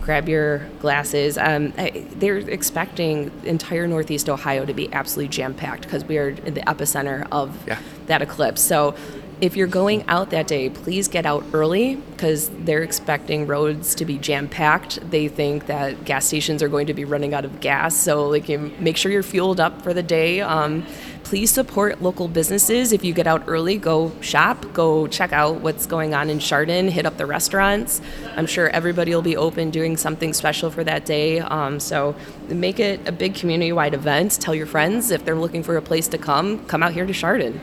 grab 0.00 0.28
your 0.28 0.58
glasses. 0.80 1.36
Um, 1.38 1.72
I, 1.78 2.04
they're 2.16 2.38
expecting 2.38 3.30
entire 3.44 3.86
Northeast 3.86 4.28
Ohio 4.28 4.64
to 4.64 4.74
be 4.74 4.92
absolutely 4.92 5.28
jam 5.28 5.54
packed 5.54 5.82
because 5.82 6.04
we 6.04 6.18
are 6.18 6.30
in 6.30 6.54
the 6.54 6.62
epicenter 6.62 7.26
of 7.30 7.56
Yeah. 7.66 7.78
that 8.06 8.22
eclipse. 8.22 8.62
So 8.62 8.94
if 9.42 9.56
you're 9.56 9.66
going 9.66 10.04
out 10.06 10.30
that 10.30 10.46
day, 10.46 10.70
please 10.70 11.08
get 11.08 11.26
out 11.26 11.44
early 11.52 11.96
because 11.96 12.48
they're 12.60 12.84
expecting 12.84 13.44
roads 13.48 13.96
to 13.96 14.04
be 14.04 14.16
jam 14.16 14.48
packed. 14.48 15.10
They 15.10 15.26
think 15.26 15.66
that 15.66 16.04
gas 16.04 16.26
stations 16.26 16.62
are 16.62 16.68
going 16.68 16.86
to 16.86 16.94
be 16.94 17.04
running 17.04 17.34
out 17.34 17.44
of 17.44 17.60
gas. 17.60 17.96
So 17.96 18.28
like, 18.28 18.48
make 18.78 18.96
sure 18.96 19.10
you're 19.10 19.24
fueled 19.24 19.58
up 19.58 19.82
for 19.82 19.92
the 19.92 20.02
day. 20.02 20.42
Um, 20.42 20.86
please 21.24 21.50
support 21.50 22.00
local 22.00 22.28
businesses. 22.28 22.92
If 22.92 23.02
you 23.02 23.12
get 23.12 23.26
out 23.26 23.42
early, 23.48 23.78
go 23.78 24.12
shop, 24.20 24.72
go 24.72 25.08
check 25.08 25.32
out 25.32 25.56
what's 25.56 25.86
going 25.86 26.14
on 26.14 26.30
in 26.30 26.38
Chardon, 26.38 26.86
hit 26.86 27.04
up 27.04 27.16
the 27.16 27.26
restaurants. 27.26 28.00
I'm 28.36 28.46
sure 28.46 28.68
everybody 28.68 29.12
will 29.12 29.22
be 29.22 29.36
open 29.36 29.70
doing 29.70 29.96
something 29.96 30.34
special 30.34 30.70
for 30.70 30.84
that 30.84 31.04
day. 31.04 31.40
Um, 31.40 31.80
so 31.80 32.14
make 32.46 32.78
it 32.78 33.08
a 33.08 33.12
big 33.12 33.34
community-wide 33.34 33.94
event. 33.94 34.40
Tell 34.40 34.54
your 34.54 34.66
friends 34.66 35.10
if 35.10 35.24
they're 35.24 35.34
looking 35.34 35.64
for 35.64 35.76
a 35.76 35.82
place 35.82 36.06
to 36.08 36.18
come, 36.18 36.64
come 36.66 36.84
out 36.84 36.92
here 36.92 37.06
to 37.06 37.12
Chardon. 37.12 37.60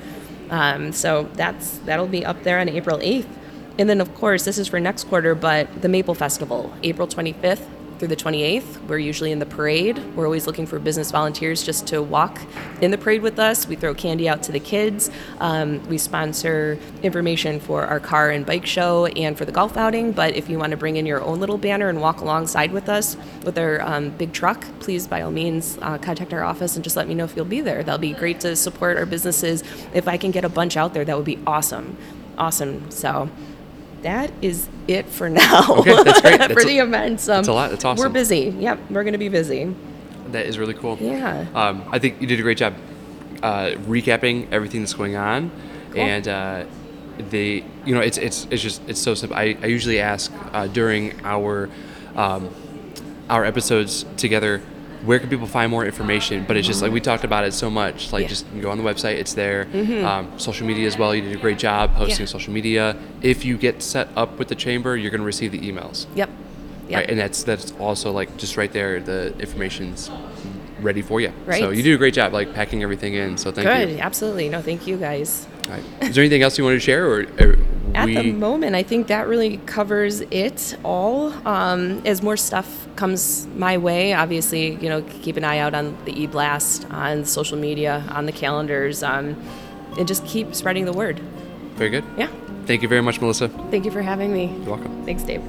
Um, 0.49 0.91
so 0.91 1.29
that's 1.33 1.77
that'll 1.79 2.07
be 2.07 2.25
up 2.25 2.43
there 2.43 2.59
on 2.59 2.69
April 2.69 2.97
8th. 2.97 3.27
And 3.77 3.89
then, 3.89 4.01
of 4.01 4.13
course, 4.13 4.43
this 4.43 4.57
is 4.57 4.67
for 4.67 4.79
next 4.79 5.05
quarter, 5.05 5.35
but 5.35 5.81
the 5.81 5.87
Maple 5.87 6.13
Festival, 6.13 6.73
April 6.83 7.07
25th 7.07 7.65
through 7.99 8.07
the 8.07 8.15
28th. 8.15 8.87
We're 8.87 8.97
usually 8.97 9.31
in 9.31 9.39
the 9.39 9.45
parade. 9.45 10.01
We're 10.15 10.25
always 10.25 10.47
looking 10.47 10.65
for 10.65 10.79
business 10.79 11.11
volunteers 11.11 11.63
just 11.63 11.85
to 11.87 12.01
walk 12.01 12.39
in 12.81 12.91
the 12.91 12.97
parade 12.97 13.21
with 13.21 13.37
us. 13.37 13.67
We 13.67 13.75
throw 13.75 13.93
candy 13.93 14.29
out 14.29 14.41
to 14.43 14.51
the 14.53 14.59
kids. 14.59 15.11
Um, 15.39 15.85
we 15.89 15.97
sponsor 15.97 16.79
information 17.03 17.59
for 17.59 17.85
our 17.85 17.99
car 17.99 18.31
and 18.31 18.45
bike 18.45 18.65
show 18.65 19.05
and 19.07 19.37
for 19.37 19.43
the 19.43 19.51
golf 19.51 19.75
outing. 19.75 20.13
But 20.13 20.35
if 20.35 20.49
you 20.49 20.57
want 20.57 20.71
to 20.71 20.77
bring 20.77 20.95
in 20.95 21.05
your 21.05 21.21
own 21.21 21.39
little 21.39 21.57
banner 21.57 21.89
and 21.89 22.01
walk 22.01 22.21
alongside 22.21 22.71
with 22.71 22.87
us 22.87 23.17
with 23.43 23.57
our 23.57 23.81
um, 23.81 24.11
big 24.11 24.31
truck, 24.31 24.65
please, 24.79 25.05
by 25.05 25.21
all 25.21 25.31
means, 25.31 25.77
uh, 25.81 25.97
contact 25.97 26.33
our 26.33 26.43
office 26.43 26.75
and 26.75 26.83
just 26.83 26.95
let 26.95 27.07
me 27.07 27.13
know 27.13 27.25
if 27.25 27.35
you'll 27.35 27.45
be 27.45 27.61
there. 27.61 27.83
That'll 27.83 27.99
be 27.99 28.13
great 28.13 28.39
to 28.41 28.55
support 28.55 28.97
our 28.97 29.05
businesses. 29.05 29.63
If 29.93 30.07
I 30.07 30.15
can 30.15 30.31
get 30.31 30.45
a 30.45 30.49
bunch 30.49 30.77
out 30.77 30.93
there, 30.93 31.03
that 31.03 31.15
would 31.15 31.25
be 31.25 31.39
awesome. 31.45 31.97
Awesome. 32.37 32.89
So 32.89 33.29
that 34.03 34.31
is 34.41 34.67
it 34.87 35.05
for 35.07 35.29
now 35.29 35.65
Okay, 35.79 36.03
that's 36.03 36.21
great. 36.21 36.37
That's 36.39 36.53
for 36.53 36.59
a- 36.61 36.65
the 36.65 36.79
events. 36.79 37.27
Um, 37.29 37.35
that's 37.37 37.47
a 37.47 37.53
lot. 37.53 37.69
That's 37.71 37.85
awesome. 37.85 38.03
We're 38.03 38.09
busy. 38.13 38.55
Yep, 38.59 38.79
we're 38.89 39.03
going 39.03 39.13
to 39.13 39.19
be 39.19 39.29
busy. 39.29 39.73
That 40.31 40.45
is 40.45 40.57
really 40.57 40.73
cool. 40.73 40.97
Yeah. 40.99 41.45
Um, 41.55 41.83
I 41.91 41.99
think 41.99 42.21
you 42.21 42.27
did 42.27 42.39
a 42.39 42.43
great 42.43 42.57
job 42.57 42.75
uh, 43.43 43.71
recapping 43.87 44.51
everything 44.51 44.81
that's 44.81 44.93
going 44.93 45.15
on, 45.15 45.51
and 45.95 46.27
uh, 46.27 46.65
the 47.29 47.63
you 47.85 47.95
know 47.95 48.01
it's 48.01 48.17
it's 48.17 48.47
it's 48.51 48.61
just 48.61 48.81
it's 48.87 48.99
so 49.01 49.13
simple. 49.15 49.37
I, 49.37 49.57
I 49.61 49.65
usually 49.67 49.99
ask 49.99 50.31
uh, 50.53 50.67
during 50.67 51.19
our 51.25 51.69
um, 52.15 52.49
our 53.29 53.43
episodes 53.45 54.05
together, 54.17 54.61
where 55.05 55.19
can 55.19 55.29
people 55.29 55.47
find 55.47 55.71
more 55.71 55.85
information? 55.85 56.43
But 56.47 56.57
it's 56.57 56.67
just 56.67 56.81
like 56.81 56.91
we 56.91 56.99
talked 57.01 57.23
about 57.23 57.43
it 57.45 57.53
so 57.53 57.69
much. 57.69 58.11
Like 58.11 58.23
Yeah. 58.23 58.27
just 58.29 58.45
go 58.61 58.69
on 58.71 58.77
the 58.77 58.83
website, 58.83 59.15
it's 59.15 59.33
there. 59.33 59.67
Um, 60.05 60.31
social 60.37 60.67
media 60.67 60.87
as 60.87 60.97
well. 60.97 61.15
You 61.15 61.21
did 61.21 61.33
a 61.33 61.37
great 61.41 61.57
job 61.57 61.95
posting 61.95 62.25
Yeah. 62.25 62.31
social 62.31 62.53
media. 62.53 62.95
If 63.21 63.45
you 63.45 63.57
get 63.57 63.81
set 63.81 64.09
up 64.15 64.37
with 64.37 64.47
the 64.49 64.55
chamber, 64.55 64.97
you're 64.97 65.11
going 65.11 65.21
to 65.21 65.25
receive 65.25 65.51
the 65.51 65.59
emails. 65.59 66.05
Yep. 66.15 66.29
Yep. 66.89 66.97
Right, 66.99 67.09
and 67.09 67.19
that's 67.19 67.43
that's 67.43 67.71
also 67.79 68.11
like 68.11 68.35
just 68.37 68.57
right 68.57 68.71
there. 68.73 68.99
The 68.99 69.33
information's 69.39 70.09
ready 70.81 71.01
for 71.03 71.21
you. 71.21 71.31
Right. 71.45 71.59
So 71.59 71.69
you 71.69 71.83
do 71.83 71.93
a 71.93 71.97
great 71.97 72.13
job, 72.15 72.33
like 72.33 72.53
packing 72.53 72.81
everything 72.83 73.13
in. 73.13 73.37
So 73.37 73.51
thank 73.51 73.67
Good. 73.67 73.89
you. 73.89 73.95
Good. 73.97 74.01
Absolutely. 74.01 74.49
No, 74.49 74.61
thank 74.61 74.87
you 74.87 74.97
guys. 74.97 75.45
All 75.67 75.73
right. 75.75 75.83
Is 76.01 76.15
there 76.15 76.23
anything 76.23 76.41
else 76.41 76.57
you 76.57 76.63
wanted 76.63 76.77
to 76.77 76.79
share, 76.81 77.05
or, 77.05 77.25
or 77.39 77.57
At 77.99 78.05
we? 78.05 78.15
the 78.15 78.31
moment, 78.31 78.75
I 78.75 78.83
think 78.83 79.07
that 79.07 79.27
really 79.27 79.57
covers 79.65 80.21
it 80.21 80.77
all. 80.83 81.33
Um, 81.47 82.01
as 82.05 82.21
more 82.21 82.37
stuff 82.37 82.87
comes 82.95 83.47
my 83.55 83.77
way, 83.77 84.13
obviously, 84.13 84.75
you 84.75 84.89
know, 84.89 85.01
keep 85.21 85.37
an 85.37 85.43
eye 85.43 85.59
out 85.59 85.73
on 85.73 85.97
the 86.05 86.21
e-blast, 86.21 86.89
on 86.91 87.25
social 87.25 87.57
media, 87.57 88.05
on 88.09 88.25
the 88.25 88.31
calendars, 88.31 89.03
um, 89.03 89.35
and 89.97 90.07
just 90.07 90.25
keep 90.25 90.55
spreading 90.55 90.85
the 90.85 90.93
word. 90.93 91.19
Very 91.75 91.89
good. 91.89 92.05
Yeah. 92.17 92.29
Thank 92.65 92.81
you 92.81 92.87
very 92.87 93.01
much, 93.01 93.19
Melissa. 93.19 93.49
Thank 93.71 93.85
you 93.85 93.91
for 93.91 94.01
having 94.01 94.31
me. 94.31 94.45
You're 94.45 94.75
welcome. 94.75 95.05
Thanks, 95.05 95.23
Dave. 95.23 95.41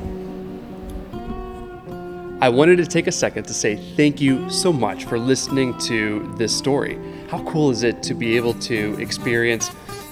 I 2.42 2.48
wanted 2.48 2.76
to 2.76 2.86
take 2.86 3.06
a 3.06 3.12
second 3.12 3.44
to 3.44 3.54
say 3.54 3.76
thank 3.96 4.18
you 4.18 4.48
so 4.48 4.72
much 4.72 5.04
for 5.04 5.18
listening 5.18 5.76
to 5.80 6.34
this 6.38 6.56
story. 6.56 6.98
How 7.28 7.44
cool 7.44 7.70
is 7.70 7.82
it 7.82 8.02
to 8.04 8.14
be 8.14 8.36
able 8.36 8.54
to 8.54 8.98
experience 8.98 9.70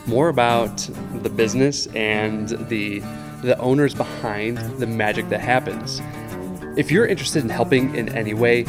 more 0.09 0.29
about 0.29 0.77
the 1.23 1.29
business 1.31 1.87
and 1.89 2.49
the 2.69 3.03
the 3.43 3.57
owners 3.59 3.95
behind 3.95 4.59
the 4.81 4.87
magic 4.87 5.29
that 5.29 5.41
happens? 5.41 6.01
If 6.77 6.91
you're 6.91 7.07
interested 7.07 7.45
in 7.45 7.51
helping 7.51 7.95
in 7.95 8.09
any 8.17 8.35
way, 8.35 8.65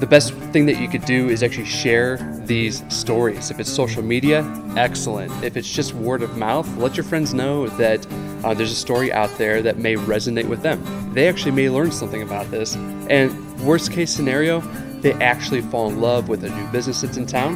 the 0.00 0.06
best 0.06 0.34
thing 0.52 0.66
that 0.66 0.80
you 0.80 0.88
could 0.88 1.04
do 1.04 1.28
is 1.28 1.42
actually 1.42 1.66
share 1.66 2.16
these 2.46 2.82
stories. 2.92 3.50
If 3.50 3.60
it's 3.60 3.70
social 3.70 4.02
media, 4.02 4.44
excellent. 4.76 5.32
If 5.44 5.56
it's 5.56 5.70
just 5.70 5.94
word 5.94 6.22
of 6.22 6.36
mouth, 6.36 6.68
let 6.76 6.96
your 6.96 7.04
friends 7.04 7.32
know 7.32 7.68
that 7.68 8.06
uh, 8.44 8.54
there's 8.54 8.72
a 8.72 8.76
story 8.76 9.12
out 9.12 9.30
there 9.38 9.62
that 9.62 9.78
may 9.78 9.94
resonate 9.94 10.48
with 10.48 10.62
them. 10.62 10.82
They 11.14 11.28
actually 11.28 11.52
may 11.52 11.70
learn 11.70 11.92
something 11.92 12.22
about 12.22 12.50
this. 12.50 12.76
And 13.08 13.60
worst 13.60 13.92
case 13.92 14.14
scenario, 14.14 14.60
they 15.00 15.12
actually 15.14 15.60
fall 15.60 15.88
in 15.88 16.00
love 16.00 16.28
with 16.28 16.44
a 16.44 16.50
new 16.50 16.66
business 16.72 17.02
that's 17.02 17.16
in 17.16 17.26
town. 17.26 17.54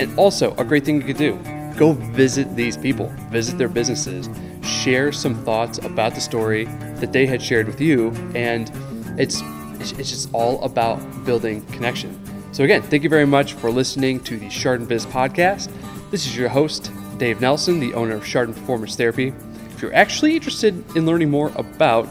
And 0.00 0.16
also, 0.18 0.54
a 0.56 0.64
great 0.64 0.84
thing 0.84 0.96
you 0.96 1.06
could 1.06 1.16
do 1.16 1.38
go 1.78 1.92
visit 1.92 2.54
these 2.56 2.76
people, 2.76 3.06
visit 3.30 3.56
their 3.56 3.68
businesses, 3.68 4.28
share 4.62 5.12
some 5.12 5.36
thoughts 5.44 5.78
about 5.78 6.14
the 6.14 6.20
story 6.20 6.64
that 6.96 7.12
they 7.12 7.24
had 7.24 7.40
shared 7.40 7.66
with 7.66 7.80
you. 7.80 8.10
And 8.34 8.70
it's, 9.18 9.40
it's 9.80 10.10
just 10.10 10.28
all 10.34 10.62
about 10.64 10.98
building 11.24 11.64
connection. 11.66 12.20
So, 12.52 12.64
again, 12.64 12.82
thank 12.82 13.04
you 13.04 13.08
very 13.08 13.26
much 13.26 13.52
for 13.54 13.70
listening 13.70 14.20
to 14.24 14.36
the 14.36 14.48
Chardon 14.48 14.86
Biz 14.86 15.06
podcast. 15.06 15.70
This 16.10 16.26
is 16.26 16.36
your 16.36 16.48
host, 16.48 16.90
Dave 17.18 17.40
Nelson, 17.40 17.78
the 17.78 17.94
owner 17.94 18.16
of 18.16 18.26
Chardon 18.26 18.54
Performance 18.54 18.96
Therapy. 18.96 19.32
If 19.70 19.82
you're 19.82 19.94
actually 19.94 20.34
interested 20.34 20.74
in 20.96 21.06
learning 21.06 21.30
more 21.30 21.52
about 21.54 22.08